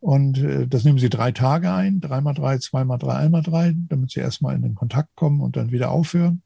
Und 0.00 0.38
äh, 0.38 0.66
das 0.66 0.84
nehmen 0.84 0.98
sie 0.98 1.10
drei 1.10 1.32
Tage 1.32 1.70
ein, 1.70 2.00
dreimal 2.00 2.32
drei, 2.32 2.56
zweimal 2.56 2.96
drei, 2.96 3.16
einmal 3.16 3.42
drei, 3.42 3.74
damit 3.76 4.10
sie 4.10 4.20
erstmal 4.20 4.56
in 4.56 4.62
den 4.62 4.74
Kontakt 4.74 5.14
kommen 5.16 5.42
und 5.42 5.56
dann 5.56 5.70
wieder 5.70 5.90
aufhören. 5.90 6.40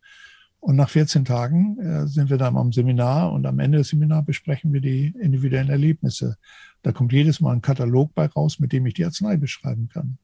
Und 0.59 0.75
nach 0.75 0.91
14 0.91 1.25
Tagen 1.25 1.79
äh, 1.79 2.09
sind 2.09 2.29
wir 2.29 2.37
dann 2.37 2.57
am 2.57 2.73
Seminar 2.73 3.31
und 3.31 3.47
am 3.47 3.61
Ende 3.61 3.79
des 3.79 3.91
Seminars 3.91 4.27
besprechen 4.27 4.73
wir 4.73 4.81
die 4.81 5.15
individuellen 5.21 5.71
Erlebnisse. 5.71 6.39
Da 6.83 6.91
kommt 6.91 7.13
jedes 7.13 7.41
Mal 7.41 7.53
ein 7.53 7.63
Katalog 7.63 8.13
bei 8.17 8.27
raus, 8.27 8.59
mit 8.59 8.73
dem 8.73 8.85
ich 8.87 8.95
die 8.95 9.05
Arznei 9.05 9.37
beschreiben 9.37 9.89
kann. 9.89 10.19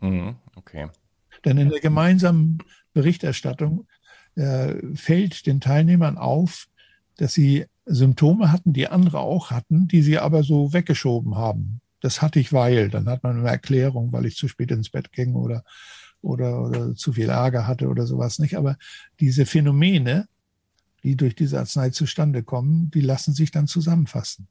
Mhm, 0.00 0.36
okay. 0.56 0.88
Denn 1.44 1.58
in 1.58 1.68
der 1.68 1.80
gemeinsamen 1.80 2.56
Berichterstattung 2.94 3.86
äh, 4.36 4.74
fällt 4.94 5.46
den 5.46 5.60
Teilnehmern 5.60 6.18
auf, 6.18 6.66
dass 7.16 7.34
sie 7.34 7.66
Symptome 7.86 8.50
hatten, 8.50 8.72
die 8.72 8.88
andere 8.88 9.20
auch 9.20 9.50
hatten, 9.50 9.88
die 9.88 10.02
sie 10.02 10.18
aber 10.18 10.42
so 10.42 10.72
weggeschoben 10.72 11.36
haben. 11.36 11.80
Das 12.00 12.20
hatte 12.20 12.40
ich, 12.40 12.52
weil, 12.52 12.90
dann 12.90 13.08
hat 13.08 13.22
man 13.22 13.38
eine 13.38 13.48
Erklärung, 13.48 14.12
weil 14.12 14.26
ich 14.26 14.36
zu 14.36 14.48
spät 14.48 14.70
ins 14.70 14.90
Bett 14.90 15.12
ging 15.12 15.34
oder, 15.34 15.64
oder, 16.20 16.62
oder 16.62 16.94
zu 16.94 17.12
viel 17.12 17.28
Ärger 17.28 17.66
hatte 17.66 17.88
oder 17.88 18.06
sowas 18.06 18.38
nicht. 18.38 18.56
Aber 18.56 18.76
diese 19.20 19.46
Phänomene, 19.46 20.26
die 21.02 21.16
durch 21.16 21.34
diese 21.34 21.58
Arznei 21.58 21.90
zustande 21.90 22.42
kommen, 22.42 22.90
die 22.90 23.00
lassen 23.00 23.34
sich 23.34 23.50
dann 23.50 23.66
zusammenfassen. 23.66 24.48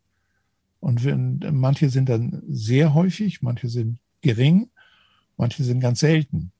Und 0.79 1.03
wenn, 1.03 1.39
manche 1.51 1.89
sind 1.89 2.09
dann 2.09 2.41
sehr 2.47 2.93
häufig, 2.93 3.41
manche 3.41 3.69
sind 3.69 3.99
gering, 4.21 4.69
manche 5.37 5.63
sind 5.63 5.79
ganz 5.79 5.99
selten. 5.99 6.52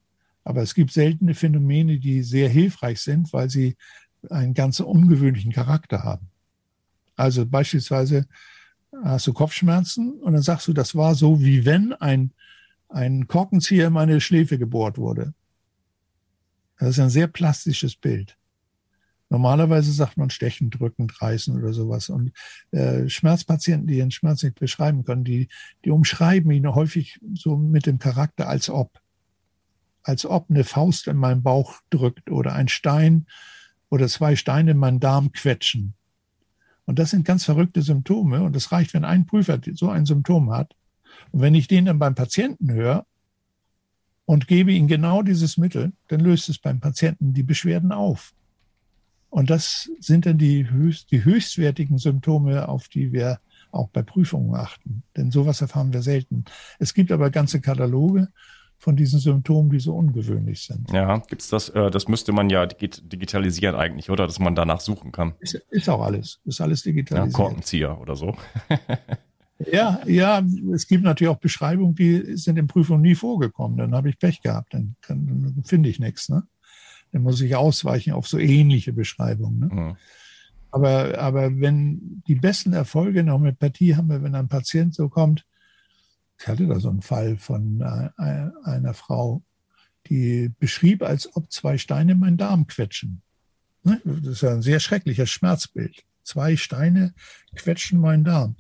Aber 0.44 0.62
es 0.62 0.74
gibt 0.74 0.92
seltene 0.92 1.36
Phänomene, 1.36 2.00
die 2.00 2.24
sehr 2.24 2.50
hilfreich 2.50 3.00
sind, 3.02 3.32
weil 3.34 3.50
sie 3.50 3.76
einen 4.30 4.54
ganz 4.54 4.80
ungewöhnlichen 4.80 5.52
Charakter 5.52 6.04
haben. 6.04 6.30
Also 7.16 7.46
beispielsweise 7.46 8.28
hast 9.04 9.28
du 9.28 9.34
Kopfschmerzen 9.34 10.14
und 10.14 10.34
dann 10.34 10.42
sagst 10.42 10.68
du, 10.68 10.74
das 10.74 10.96
war 10.96 11.16
so, 11.16 11.42
wie 11.42 11.66
wenn 11.66 11.94
ein, 11.94 12.32
ein 12.90 13.28
Korkenzieher 13.28 13.88
in 13.88 13.94
meine 13.94 14.22
Schläfe 14.22 14.58
gebohrt 14.58 14.98
wurde. 14.98 15.34
Das 16.80 16.90
ist 16.90 17.00
ein 17.00 17.10
sehr 17.10 17.28
plastisches 17.28 17.96
Bild. 17.96 18.38
Normalerweise 19.30 19.92
sagt 19.92 20.18
man 20.18 20.30
stechen, 20.30 20.70
drücken, 20.70 21.10
reißen 21.10 21.56
oder 21.58 21.74
sowas. 21.74 22.10
Und 22.10 22.32
äh, 22.72 23.10
Schmerzpatienten, 23.10 23.88
die 23.88 23.98
ihren 23.98 24.12
Schmerz 24.12 24.44
nicht 24.44 24.60
beschreiben 24.60 25.04
können, 25.06 25.24
die, 25.24 25.48
die 25.86 25.90
umschreiben 25.90 26.52
ihn 26.52 26.68
häufig 26.68 27.20
so 27.34 27.58
mit 27.58 27.88
dem 27.88 27.98
Charakter 27.98 28.48
als 28.48 28.70
ob 28.70 29.00
als 30.04 30.26
ob 30.26 30.50
eine 30.50 30.64
Faust 30.64 31.08
in 31.08 31.18
meinen 31.18 31.44
Bauch 31.44 31.76
drückt 31.90 32.30
oder 32.30 32.54
ein 32.54 32.68
Stein 32.68 33.26
oder 33.90 34.08
zwei 34.08 34.36
Steine 34.36 34.72
in 34.72 34.78
meinen 34.78 35.00
Darm 35.00 35.32
quetschen. 35.32 35.94
Und 36.86 37.00
das 37.00 37.12
sind 37.12 37.26
ganz 37.26 37.46
verrückte 37.46 37.82
Symptome. 37.82 38.44
Und 38.44 38.56
es 38.56 38.72
reicht, 38.72 38.94
wenn 38.94 39.06
ein 39.06 39.26
Prüfer 39.26 39.60
so 39.74 39.90
ein 39.90 40.06
Symptom 40.06 40.52
hat. 40.52 40.76
Und 41.32 41.42
wenn 41.42 41.56
ich 41.56 41.68
den 41.68 41.86
dann 41.86 42.00
beim 42.00 42.16
Patienten 42.16 42.72
höre 42.72 43.06
und 44.26 44.48
gebe 44.48 44.74
ihm 44.74 44.88
genau 44.88 45.22
dieses 45.22 45.58
Mittel, 45.58 45.94
dann 46.10 46.20
löst 46.20 46.50
es 46.50 46.60
beim 46.60 46.80
Patienten 46.80 47.34
die 47.34 47.44
Beschwerden 47.44 47.92
auf. 47.92 48.34
Und 49.30 49.50
das 49.50 49.90
sind 50.00 50.26
dann 50.26 50.38
die, 50.38 50.70
höchst, 50.70 51.12
die 51.12 51.24
höchstwertigen 51.24 51.98
Symptome, 51.98 52.68
auf 52.68 52.88
die 52.88 53.12
wir 53.12 53.40
auch 53.72 53.90
bei 53.90 54.04
Prüfungen 54.04 54.56
achten. 54.56 55.04
Denn 55.18 55.32
sowas 55.32 55.62
erfahren 55.62 55.94
wir 55.94 56.04
selten. 56.04 56.46
Es 56.78 56.94
gibt 56.94 57.12
aber 57.12 57.32
ganze 57.32 57.60
Kataloge 57.60 58.28
von 58.84 58.98
diesen 58.98 59.20
Symptomen, 59.20 59.70
die 59.70 59.80
so 59.80 59.96
ungewöhnlich 59.96 60.66
sind. 60.66 60.92
Ja, 60.92 61.18
gibt's 61.20 61.48
das? 61.48 61.70
Äh, 61.70 61.90
das 61.90 62.10
müsste 62.10 62.34
man 62.34 62.50
ja 62.50 62.66
digitalisieren 62.66 63.76
eigentlich, 63.76 64.10
oder? 64.10 64.28
Dass 64.28 64.40
man 64.40 64.56
danach 64.56 64.82
suchen 64.82 65.14
kann. 65.14 65.36
Ist, 65.40 65.54
ist 65.54 65.88
auch 65.88 66.02
alles. 66.02 66.42
Ist 66.44 66.60
alles 66.60 66.84
digitalisiert. 66.84 67.32
Ja, 67.32 67.46
Korkenzieher 67.46 68.02
oder 68.02 68.18
so. 68.18 68.36
ja, 69.72 70.02
ja, 70.06 70.44
es 70.74 70.86
gibt 70.88 71.06
natürlich 71.06 71.32
auch 71.32 71.40
Beschreibungen, 71.40 71.96
die 71.96 72.36
sind 72.36 72.60
in 72.60 72.68
Prüfungen 72.68 73.02
nie 73.02 73.16
vorgekommen. 73.16 73.78
Dann 73.78 73.96
habe 73.96 74.10
ich 74.10 74.20
Pech 74.20 74.42
gehabt, 74.42 74.74
dann, 74.74 74.98
dann 75.08 75.64
finde 75.64 75.88
ich 75.88 76.00
nichts. 76.00 76.28
Ne? 76.28 76.44
Dann 77.14 77.22
muss 77.22 77.40
ich 77.40 77.56
ausweichen 77.56 78.12
auf 78.12 78.28
so 78.28 78.38
ähnliche 78.38 78.92
Beschreibungen. 78.92 79.60
Ne? 79.60 79.70
Mhm. 79.72 79.98
Aber, 80.72 81.18
aber 81.20 81.58
wenn 81.62 82.22
die 82.28 82.36
besten 82.36 82.74
Erfolge 82.74 83.22
in 83.22 83.28
der 83.28 83.36
Homöopathie 83.36 83.96
haben 83.96 84.10
wir, 84.10 84.22
wenn 84.24 84.36
ein 84.36 84.50
Patient 84.50 84.94
so 84.94 85.08
kommt, 85.08 85.46
ich 86.40 86.48
hatte 86.48 86.68
da 86.68 86.80
so 86.80 86.90
einen 86.90 87.02
Fall 87.02 87.38
von 87.38 87.82
äh, 87.82 88.50
einer 88.64 88.94
Frau, 88.94 89.44
die 90.08 90.52
beschrieb, 90.60 91.02
als 91.02 91.36
ob 91.36 91.52
zwei 91.52 91.78
Steine 91.78 92.16
meinen 92.16 92.38
Darm 92.38 92.68
quetschen. 92.68 93.22
Ne? 93.84 94.02
Das 94.04 94.28
ist 94.28 94.42
ja 94.42 94.52
ein 94.52 94.62
sehr 94.62 94.80
schreckliches 94.80 95.30
Schmerzbild. 95.30 96.04
Zwei 96.24 96.56
Steine 96.58 97.14
quetschen 97.56 98.00
meinen 98.00 98.24
Darm. 98.24 98.56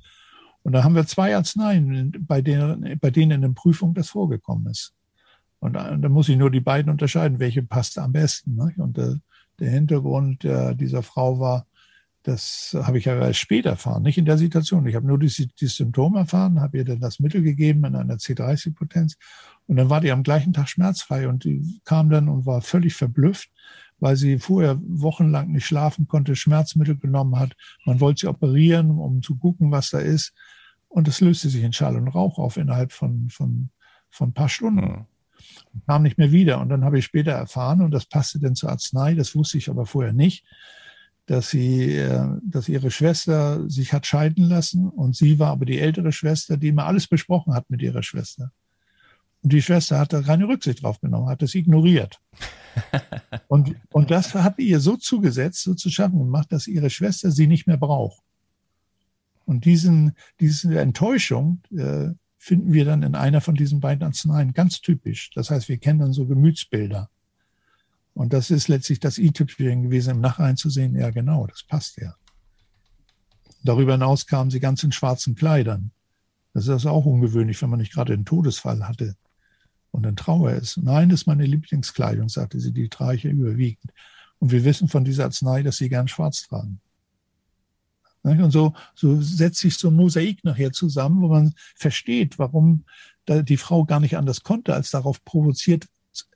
Und 0.63 0.71
da 0.73 0.83
haben 0.83 0.95
wir 0.95 1.05
zwei 1.05 1.35
Arzneien, 1.35 2.13
bei 2.25 2.41
denen, 2.41 2.97
bei 2.99 3.11
denen 3.11 3.31
in 3.31 3.41
der 3.41 3.49
Prüfung 3.49 3.93
das 3.93 4.09
vorgekommen 4.09 4.67
ist. 4.67 4.93
Und 5.59 5.73
da, 5.73 5.95
da 5.95 6.09
muss 6.09 6.29
ich 6.29 6.37
nur 6.37 6.51
die 6.51 6.61
beiden 6.61 6.89
unterscheiden, 6.89 7.39
welche 7.39 7.63
passt 7.63 7.97
am 7.97 8.13
besten. 8.13 8.55
Ne? 8.55 8.73
Und 8.77 8.97
der, 8.97 9.19
der 9.59 9.71
Hintergrund 9.71 10.43
dieser 10.43 11.03
Frau 11.03 11.39
war, 11.39 11.67
das 12.23 12.75
habe 12.81 12.97
ich 12.97 13.05
ja 13.05 13.15
erst 13.15 13.39
später 13.39 13.71
erfahren, 13.71 14.03
nicht 14.03 14.17
in 14.17 14.25
der 14.25 14.37
Situation. 14.37 14.87
Ich 14.87 14.95
habe 14.95 15.05
nur 15.05 15.19
die, 15.19 15.49
die 15.59 15.67
Symptome 15.67 16.19
erfahren, 16.19 16.61
habe 16.61 16.77
ihr 16.77 16.85
dann 16.85 16.99
das 16.99 17.19
Mittel 17.19 17.43
gegeben 17.43 17.83
in 17.85 17.95
einer 17.95 18.15
C30-Potenz 18.15 19.17
und 19.67 19.75
dann 19.75 19.89
war 19.89 20.01
die 20.01 20.11
am 20.11 20.23
gleichen 20.23 20.53
Tag 20.53 20.69
schmerzfrei 20.69 21.27
und 21.27 21.43
die 21.43 21.81
kam 21.83 22.09
dann 22.09 22.29
und 22.29 22.45
war 22.45 22.61
völlig 22.61 22.95
verblüfft, 22.95 23.49
weil 23.99 24.15
sie 24.15 24.39
vorher 24.39 24.79
wochenlang 24.85 25.51
nicht 25.51 25.65
schlafen 25.65 26.07
konnte, 26.07 26.35
Schmerzmittel 26.35 26.97
genommen 26.97 27.37
hat. 27.37 27.55
Man 27.85 27.99
wollte 27.99 28.21
sie 28.21 28.27
operieren, 28.27 28.91
um 28.91 29.21
zu 29.21 29.35
gucken, 29.35 29.71
was 29.71 29.89
da 29.89 29.99
ist. 29.99 30.33
Und 30.87 31.07
es 31.07 31.21
löste 31.21 31.49
sich 31.49 31.63
in 31.63 31.73
Schall 31.73 31.95
und 31.95 32.07
Rauch 32.07 32.37
auf 32.37 32.57
innerhalb 32.57 32.91
von, 32.91 33.29
von, 33.29 33.69
von 34.11 34.29
ein 34.29 34.33
paar 34.33 34.49
Stunden. 34.49 34.81
Mhm 34.81 35.05
kam 35.87 36.03
nicht 36.03 36.17
mehr 36.17 36.31
wieder. 36.31 36.59
Und 36.61 36.69
dann 36.69 36.83
habe 36.83 36.99
ich 36.99 37.05
später 37.05 37.31
erfahren, 37.31 37.81
und 37.81 37.91
das 37.91 38.05
passte 38.05 38.39
dann 38.39 38.55
zur 38.55 38.69
Arznei, 38.69 39.13
das 39.15 39.35
wusste 39.35 39.57
ich 39.57 39.69
aber 39.69 39.85
vorher 39.85 40.13
nicht, 40.13 40.45
dass 41.25 41.49
sie, 41.49 41.93
äh, 41.95 42.27
dass 42.43 42.69
ihre 42.69 42.91
Schwester 42.91 43.69
sich 43.69 43.93
hat 43.93 44.05
scheiden 44.05 44.45
lassen 44.45 44.89
und 44.89 45.15
sie 45.15 45.39
war 45.39 45.51
aber 45.51 45.65
die 45.65 45.79
ältere 45.79 46.11
Schwester, 46.11 46.57
die 46.57 46.69
immer 46.69 46.85
alles 46.85 47.07
besprochen 47.07 47.53
hat 47.53 47.69
mit 47.69 47.81
ihrer 47.81 48.03
Schwester. 48.03 48.51
Und 49.41 49.51
die 49.51 49.61
Schwester 49.61 49.99
hat 49.99 50.13
da 50.13 50.21
keine 50.21 50.47
Rücksicht 50.47 50.83
drauf 50.83 50.99
genommen, 51.01 51.27
hat 51.27 51.41
das 51.41 51.55
ignoriert. 51.55 52.19
und, 53.47 53.75
und 53.91 54.09
das 54.09 54.33
hat 54.33 54.57
ihr 54.59 54.79
so 54.79 54.95
zugesetzt, 54.95 55.63
so 55.63 55.73
zu 55.73 55.89
schaffen 55.89 56.19
gemacht, 56.19 56.51
dass 56.51 56.67
ihre 56.67 56.89
Schwester 56.89 57.31
sie 57.31 57.47
nicht 57.47 57.67
mehr 57.67 57.77
braucht. 57.77 58.23
Und 59.45 59.65
diesen, 59.65 60.13
diese 60.39 60.79
Enttäuschung 60.79 61.61
äh, 61.75 62.11
finden 62.37 62.73
wir 62.73 62.85
dann 62.85 63.03
in 63.03 63.15
einer 63.15 63.41
von 63.41 63.55
diesen 63.55 63.79
beiden 63.79 64.03
Arzneien 64.03 64.53
ganz 64.53 64.81
typisch. 64.81 65.29
Das 65.35 65.49
heißt, 65.49 65.67
wir 65.67 65.77
kennen 65.77 65.99
dann 65.99 66.13
so 66.13 66.25
Gemütsbilder. 66.25 67.09
Und 68.13 68.33
das 68.33 68.51
ist 68.51 68.67
letztlich 68.67 68.99
das 68.99 69.17
i-Tüpfchen 69.17 69.83
gewesen, 69.83 70.11
im 70.11 70.21
Nachhinein 70.21 70.57
zu 70.57 70.69
sehen, 70.69 70.95
ja 70.95 71.09
genau, 71.09 71.47
das 71.47 71.63
passt 71.63 71.97
ja. 71.97 72.15
Darüber 73.63 73.93
hinaus 73.93 74.27
kamen 74.27 74.51
sie 74.51 74.59
ganz 74.59 74.83
in 74.83 74.91
schwarzen 74.91 75.35
Kleidern. 75.35 75.91
Das 76.53 76.65
ist 76.65 76.69
also 76.69 76.89
auch 76.89 77.05
ungewöhnlich, 77.05 77.61
wenn 77.61 77.69
man 77.69 77.79
nicht 77.79 77.93
gerade 77.93 78.13
einen 78.13 78.25
Todesfall 78.25 78.87
hatte 78.87 79.15
und 79.91 80.03
dann 80.03 80.15
Trauer 80.15 80.51
ist. 80.51 80.77
Nein, 80.77 81.09
das 81.09 81.21
ist 81.21 81.27
meine 81.27 81.45
Lieblingskleidung, 81.45 82.29
sagte 82.29 82.59
sie, 82.59 82.71
die 82.71 82.89
trage 82.89 83.17
ich 83.17 83.25
überwiegend. 83.25 83.91
Und 84.39 84.51
wir 84.51 84.63
wissen 84.65 84.89
von 84.89 85.05
dieser 85.05 85.23
Arznei, 85.23 85.63
dass 85.63 85.77
sie 85.77 85.89
gern 85.89 86.07
schwarz 86.07 86.47
tragen. 86.47 86.81
Und 88.21 88.51
so, 88.51 88.73
so 88.95 89.21
setzt 89.21 89.59
sich 89.59 89.77
so 89.77 89.89
ein 89.89 89.95
Mosaik 89.95 90.43
nachher 90.43 90.71
zusammen, 90.71 91.21
wo 91.21 91.27
man 91.27 91.53
versteht, 91.75 92.39
warum 92.39 92.85
die 93.27 93.57
Frau 93.57 93.85
gar 93.85 93.99
nicht 93.99 94.17
anders 94.17 94.43
konnte, 94.43 94.73
als 94.73 94.91
darauf 94.91 95.23
provoziert 95.23 95.87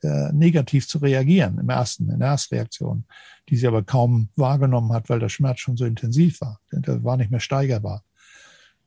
äh, 0.02 0.32
negativ 0.34 0.88
zu 0.88 0.98
reagieren 1.00 1.58
im 1.60 1.70
ersten, 1.70 2.10
in 2.10 2.20
der 2.20 2.30
Erstreaktion, 2.30 3.06
die 3.50 3.58
sie 3.58 3.68
aber 3.68 3.84
kaum 3.84 4.30
wahrgenommen 4.36 4.92
hat, 4.94 5.10
weil 5.10 5.20
der 5.20 5.30
Schmerz 5.30 5.60
schon 5.60 5.78
so 5.78 5.86
intensiv 5.86 6.42
war. 6.42 6.60
Der 6.72 7.04
war 7.04 7.18
nicht 7.18 7.32
mehr 7.32 7.40
steigerbar. 7.40 8.04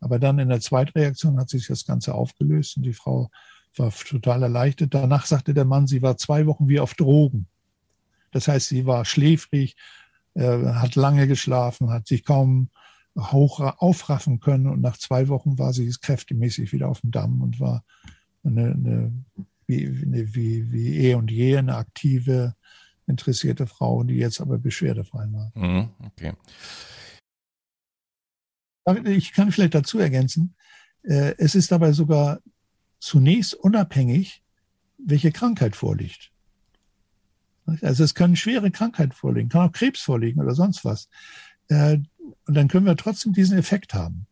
Aber 0.01 0.19
dann 0.19 0.39
in 0.39 0.49
der 0.49 0.61
Zweitreaktion 0.61 1.39
hat 1.39 1.51
sich 1.51 1.67
das 1.67 1.85
Ganze 1.85 2.15
aufgelöst 2.15 2.77
und 2.77 2.85
die 2.85 2.95
Frau 2.95 3.31
war 3.77 3.93
total 3.93 4.43
erleichtert. 4.43 4.95
Danach 4.95 5.27
sagte 5.27 5.55
der 5.55 5.65
Mann, 5.65 5.87
sie 5.87 6.03
war 6.03 6.17
zwei 6.17 6.47
Wochen 6.47 6.69
wie 6.69 6.81
auf 6.81 6.95
Drogen. 6.95 7.47
Das 8.33 8.49
heißt, 8.49 8.69
sie 8.69 8.87
war 8.87 9.05
schläfrig, 9.05 9.77
äh, 10.35 10.65
hat 10.75 10.95
lange 10.95 11.27
geschlafen, 11.27 11.91
hat 11.91 12.07
sich 12.07 12.25
kaum 12.25 12.71
hoch 13.17 13.61
aufraffen 13.61 14.41
können 14.41 14.67
und 14.67 14.81
nach 14.81 14.97
zwei 14.97 15.29
Wochen 15.29 15.59
war 15.59 15.73
sie 15.73 15.91
kräftemäßig 16.01 16.73
wieder 16.73 16.89
auf 16.89 17.01
dem 17.01 17.11
Damm 17.11 17.43
und 17.43 17.61
war 17.61 17.85
eine, 18.45 18.73
eine 18.73 19.13
wie, 19.71 20.35
wie, 20.35 20.73
wie 20.73 20.99
eh 20.99 21.15
und 21.15 21.31
je 21.31 21.57
eine 21.57 21.77
aktive, 21.77 22.55
interessierte 23.07 23.67
Frau, 23.67 24.03
die 24.05 24.17
jetzt 24.17 24.41
aber 24.41 24.59
beschwerdefrei 24.59 25.27
war. 25.33 25.53
Mhm, 25.55 25.91
okay. 26.05 26.35
Ich 29.05 29.33
kann 29.33 29.53
vielleicht 29.53 29.75
dazu 29.75 29.99
ergänzen, 29.99 30.55
äh, 31.03 31.35
es 31.39 31.55
ist 31.55 31.71
dabei 31.71 31.93
sogar 31.93 32.41
zunächst 32.99 33.55
unabhängig, 33.55 34.43
welche 34.99 35.33
Krankheit 35.33 35.77
vorliegt. 35.77 36.33
Also 37.83 38.05
es 38.05 38.15
können 38.15 38.37
schwere 38.37 38.71
Krankheiten 38.71 39.13
vorliegen, 39.13 39.49
kann 39.49 39.69
auch 39.69 39.73
Krebs 39.73 40.01
vorliegen 40.01 40.41
oder 40.41 40.55
sonst 40.55 40.85
was. 40.85 41.09
Äh, 41.69 41.99
und 42.47 42.55
dann 42.55 42.69
können 42.69 42.87
wir 42.87 42.97
trotzdem 42.97 43.33
diesen 43.33 43.59
Effekt 43.59 43.95
haben. 43.95 44.27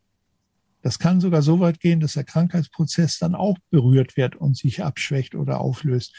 Das 0.82 0.98
kann 0.98 1.20
sogar 1.20 1.42
so 1.42 1.60
weit 1.60 1.80
gehen, 1.80 2.00
dass 2.00 2.12
der 2.12 2.24
Krankheitsprozess 2.24 3.18
dann 3.18 3.34
auch 3.34 3.58
berührt 3.70 4.16
wird 4.16 4.36
und 4.36 4.56
sich 4.56 4.82
abschwächt 4.82 5.34
oder 5.34 5.60
auflöst. 5.60 6.14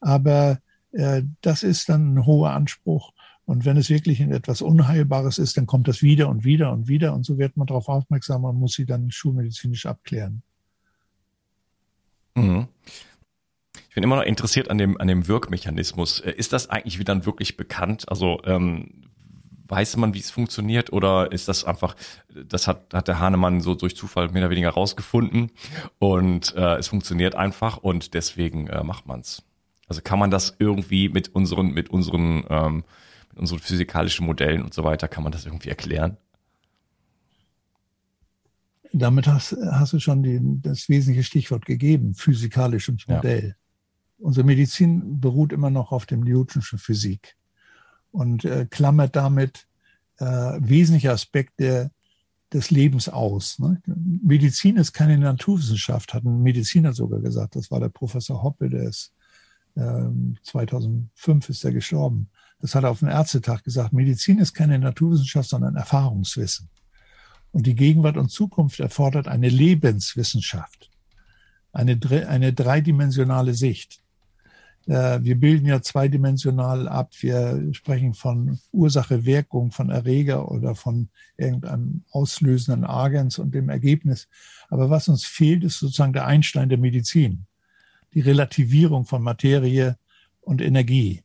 Aber 0.00 0.58
äh, 0.92 1.22
das 1.40 1.62
ist 1.62 1.88
dann 1.88 2.14
ein 2.14 2.26
hoher 2.26 2.50
Anspruch. 2.50 3.12
Und 3.44 3.64
wenn 3.64 3.76
es 3.76 3.90
wirklich 3.90 4.20
in 4.20 4.32
etwas 4.32 4.62
Unheilbares 4.62 5.38
ist, 5.38 5.56
dann 5.56 5.66
kommt 5.66 5.88
das 5.88 6.02
wieder 6.02 6.28
und 6.28 6.44
wieder 6.44 6.72
und 6.72 6.88
wieder. 6.88 7.14
Und 7.14 7.24
so 7.24 7.38
wird 7.38 7.56
man 7.56 7.66
darauf 7.66 7.88
aufmerksam 7.88 8.44
und 8.44 8.56
muss 8.56 8.74
sie 8.74 8.86
dann 8.86 9.10
schulmedizinisch 9.10 9.86
abklären. 9.86 10.42
Mhm. 12.34 12.68
Ich 13.88 13.94
bin 13.94 14.04
immer 14.04 14.16
noch 14.16 14.22
interessiert 14.22 14.70
an 14.70 14.78
dem, 14.78 15.00
an 15.00 15.08
dem 15.08 15.26
Wirkmechanismus. 15.26 16.20
Äh, 16.20 16.32
ist 16.32 16.52
das 16.52 16.70
eigentlich 16.70 16.98
wieder 16.98 17.26
wirklich 17.26 17.56
bekannt? 17.56 18.08
Also 18.08 18.40
ähm, 18.44 19.09
Weiß 19.70 19.96
man, 19.96 20.14
wie 20.14 20.18
es 20.18 20.32
funktioniert 20.32 20.92
oder 20.92 21.30
ist 21.30 21.46
das 21.46 21.64
einfach, 21.64 21.94
das 22.28 22.66
hat, 22.66 22.92
hat 22.92 23.06
der 23.06 23.20
Hahnemann 23.20 23.60
so 23.60 23.76
durch 23.76 23.94
Zufall 23.94 24.28
mehr 24.28 24.42
oder 24.42 24.50
weniger 24.50 24.70
rausgefunden 24.70 25.52
und 26.00 26.56
äh, 26.56 26.76
es 26.76 26.88
funktioniert 26.88 27.36
einfach 27.36 27.76
und 27.76 28.14
deswegen 28.14 28.66
äh, 28.66 28.82
macht 28.82 29.06
man's. 29.06 29.44
Also 29.86 30.02
kann 30.02 30.18
man 30.18 30.32
das 30.32 30.56
irgendwie 30.58 31.08
mit 31.08 31.28
unseren, 31.28 31.70
mit 31.70 31.88
unseren, 31.88 32.44
ähm, 32.48 32.84
mit 33.28 33.38
unseren 33.38 33.60
physikalischen 33.60 34.26
Modellen 34.26 34.62
und 34.62 34.74
so 34.74 34.82
weiter, 34.82 35.06
kann 35.06 35.22
man 35.22 35.30
das 35.30 35.46
irgendwie 35.46 35.68
erklären? 35.68 36.16
Damit 38.92 39.28
hast, 39.28 39.56
hast 39.70 39.92
du 39.92 40.00
schon 40.00 40.24
die, 40.24 40.40
das 40.62 40.88
wesentliche 40.88 41.22
Stichwort 41.22 41.64
gegeben, 41.64 42.14
physikalisches 42.14 43.06
Modell. 43.06 43.48
Ja. 43.50 43.54
Unsere 44.18 44.44
Medizin 44.44 45.20
beruht 45.20 45.52
immer 45.52 45.70
noch 45.70 45.92
auf 45.92 46.06
dem 46.06 46.22
Newtonschen 46.22 46.80
Physik 46.80 47.36
und 48.12 48.44
äh, 48.44 48.66
klammert 48.68 49.16
damit 49.16 49.66
äh, 50.18 50.24
wesentliche 50.24 51.12
Aspekte 51.12 51.90
des 52.52 52.70
Lebens 52.70 53.08
aus. 53.08 53.58
Ne? 53.58 53.80
Medizin 53.86 54.76
ist 54.76 54.92
keine 54.92 55.18
Naturwissenschaft, 55.18 56.14
hat 56.14 56.24
ein 56.24 56.42
Mediziner 56.42 56.92
sogar 56.92 57.20
gesagt. 57.20 57.56
Das 57.56 57.70
war 57.70 57.80
der 57.80 57.88
Professor 57.88 58.42
Hoppe, 58.42 58.68
der 58.68 58.84
ist 58.84 59.12
äh, 59.76 60.08
2005 60.42 61.48
ist 61.48 61.64
er 61.64 61.72
gestorben. 61.72 62.28
Das 62.60 62.74
hat 62.74 62.84
er 62.84 62.90
auf 62.90 62.98
dem 62.98 63.08
Ärztetag 63.08 63.62
gesagt. 63.62 63.92
Medizin 63.92 64.38
ist 64.38 64.52
keine 64.52 64.78
Naturwissenschaft, 64.78 65.48
sondern 65.48 65.76
Erfahrungswissen. 65.76 66.68
Und 67.52 67.66
die 67.66 67.74
Gegenwart 67.74 68.16
und 68.16 68.30
Zukunft 68.30 68.80
erfordert 68.80 69.26
eine 69.26 69.48
Lebenswissenschaft, 69.48 70.90
eine, 71.72 71.98
eine 72.28 72.52
dreidimensionale 72.52 73.54
Sicht. 73.54 73.99
Äh, 74.86 75.22
wir 75.22 75.38
bilden 75.38 75.66
ja 75.66 75.82
zweidimensional 75.82 76.88
ab. 76.88 77.12
Wir 77.20 77.68
sprechen 77.72 78.14
von 78.14 78.58
Ursache, 78.72 79.24
Wirkung, 79.24 79.70
von 79.70 79.90
Erreger 79.90 80.50
oder 80.50 80.74
von 80.74 81.08
irgendeinem 81.36 82.02
auslösenden 82.10 82.84
Agens 82.84 83.38
und 83.38 83.54
dem 83.54 83.68
Ergebnis. 83.68 84.28
Aber 84.68 84.90
was 84.90 85.08
uns 85.08 85.24
fehlt, 85.24 85.64
ist 85.64 85.78
sozusagen 85.78 86.12
der 86.12 86.26
Einstein 86.26 86.68
der 86.68 86.78
Medizin. 86.78 87.46
Die 88.14 88.20
Relativierung 88.20 89.04
von 89.04 89.22
Materie 89.22 89.96
und 90.40 90.60
Energie. 90.60 91.22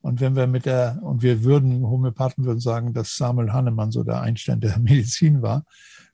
Und 0.00 0.20
wenn 0.20 0.34
wir 0.34 0.46
mit 0.46 0.66
der, 0.66 0.98
und 1.02 1.22
wir 1.22 1.44
würden, 1.44 1.86
Homöopathen 1.86 2.44
würden 2.44 2.60
sagen, 2.60 2.92
dass 2.92 3.16
Samuel 3.16 3.52
Hahnemann 3.52 3.92
so 3.92 4.02
der 4.02 4.20
Einstein 4.20 4.60
der 4.60 4.78
Medizin 4.80 5.42
war, 5.42 5.64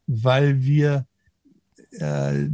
weil 0.07 0.63
wir 0.63 1.07
äh, 1.93 2.49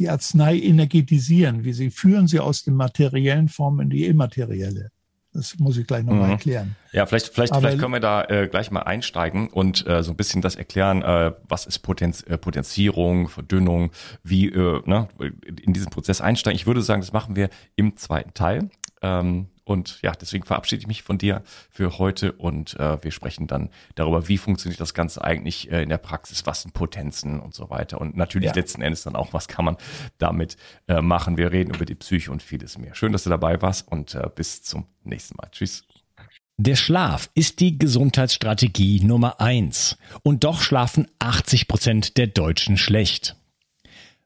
die 0.00 0.08
Arznei 0.08 0.58
energetisieren. 0.58 1.64
Wie 1.64 1.72
sie 1.72 1.90
führen 1.90 2.26
sie 2.26 2.40
aus 2.40 2.64
der 2.64 2.72
materiellen 2.72 3.48
Form 3.48 3.80
in 3.80 3.90
die 3.90 4.06
immaterielle. 4.06 4.90
Das 5.32 5.56
muss 5.60 5.76
ich 5.76 5.86
gleich 5.86 6.04
nochmal 6.04 6.24
mhm. 6.24 6.32
erklären. 6.32 6.76
Ja, 6.90 7.06
vielleicht, 7.06 7.28
vielleicht, 7.28 7.54
vielleicht 7.54 7.78
können 7.78 7.92
wir 7.92 8.00
da 8.00 8.24
äh, 8.24 8.48
gleich 8.48 8.72
mal 8.72 8.80
einsteigen 8.80 9.46
und 9.46 9.86
äh, 9.86 10.02
so 10.02 10.10
ein 10.10 10.16
bisschen 10.16 10.42
das 10.42 10.56
erklären, 10.56 11.02
äh, 11.02 11.32
was 11.48 11.66
ist 11.66 11.80
Potenz, 11.80 12.22
äh, 12.22 12.36
Potenzierung, 12.36 13.28
Verdünnung, 13.28 13.92
wie 14.24 14.48
äh, 14.48 14.82
ne, 14.86 15.06
in 15.64 15.72
diesen 15.72 15.90
Prozess 15.90 16.20
einsteigen. 16.20 16.56
Ich 16.56 16.66
würde 16.66 16.82
sagen, 16.82 17.00
das 17.00 17.12
machen 17.12 17.36
wir 17.36 17.48
im 17.76 17.96
zweiten 17.96 18.34
Teil. 18.34 18.70
Ähm, 19.02 19.46
und 19.70 20.02
ja, 20.02 20.10
deswegen 20.10 20.44
verabschiede 20.44 20.80
ich 20.80 20.88
mich 20.88 21.04
von 21.04 21.16
dir 21.16 21.44
für 21.70 21.98
heute 21.98 22.32
und 22.32 22.74
äh, 22.80 23.02
wir 23.04 23.12
sprechen 23.12 23.46
dann 23.46 23.70
darüber, 23.94 24.26
wie 24.26 24.36
funktioniert 24.36 24.80
das 24.80 24.94
Ganze 24.94 25.22
eigentlich 25.22 25.70
äh, 25.70 25.84
in 25.84 25.88
der 25.88 25.98
Praxis, 25.98 26.44
was 26.44 26.62
sind 26.62 26.74
Potenzen 26.74 27.38
und 27.38 27.54
so 27.54 27.70
weiter. 27.70 28.00
Und 28.00 28.16
natürlich 28.16 28.48
ja. 28.48 28.54
letzten 28.54 28.82
Endes 28.82 29.04
dann 29.04 29.14
auch, 29.14 29.32
was 29.32 29.46
kann 29.46 29.64
man 29.64 29.76
damit 30.18 30.56
äh, 30.88 31.00
machen. 31.00 31.38
Wir 31.38 31.52
reden 31.52 31.72
über 31.72 31.84
die 31.84 31.94
Psyche 31.94 32.32
und 32.32 32.42
vieles 32.42 32.78
mehr. 32.78 32.96
Schön, 32.96 33.12
dass 33.12 33.22
du 33.22 33.30
dabei 33.30 33.62
warst 33.62 33.86
und 33.86 34.16
äh, 34.16 34.28
bis 34.34 34.64
zum 34.64 34.86
nächsten 35.04 35.36
Mal. 35.36 35.48
Tschüss. 35.52 35.84
Der 36.56 36.74
Schlaf 36.74 37.30
ist 37.34 37.60
die 37.60 37.78
Gesundheitsstrategie 37.78 39.04
Nummer 39.04 39.40
eins. 39.40 39.96
Und 40.24 40.42
doch 40.42 40.62
schlafen 40.62 41.06
80 41.20 41.68
Prozent 41.68 42.16
der 42.16 42.26
Deutschen 42.26 42.76
schlecht. 42.76 43.36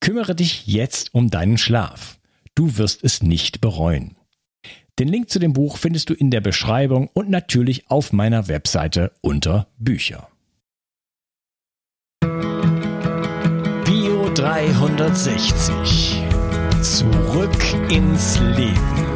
Kümmere 0.00 0.34
dich 0.34 0.66
jetzt 0.66 1.14
um 1.14 1.30
deinen 1.30 1.58
Schlaf. 1.58 2.18
Du 2.54 2.78
wirst 2.78 3.04
es 3.04 3.22
nicht 3.22 3.60
bereuen. 3.60 4.16
Den 4.98 5.08
Link 5.08 5.28
zu 5.28 5.38
dem 5.38 5.52
Buch 5.52 5.76
findest 5.76 6.08
du 6.08 6.14
in 6.14 6.30
der 6.30 6.40
Beschreibung 6.40 7.10
und 7.12 7.28
natürlich 7.28 7.90
auf 7.90 8.14
meiner 8.14 8.48
Webseite 8.48 9.12
unter 9.20 9.68
Bücher. 9.78 10.28
Bio 13.84 14.30
360. 14.34 16.22
Zurück 16.80 17.90
ins 17.90 18.38
Leben. 18.40 19.06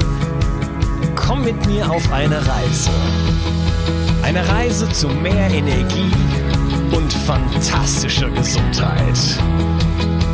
Komm 1.15 1.45
mit 1.45 1.67
mir 1.67 1.91
auf 1.91 2.13
eine 2.13 2.47
Reise. 2.47 2.91
Eine 4.23 4.47
Reise 4.47 4.87
zu 4.91 5.09
mehr 5.09 5.51
Energie 5.51 6.13
und 6.95 7.11
fantastischer 7.13 8.29
Gesundheit. 8.31 9.19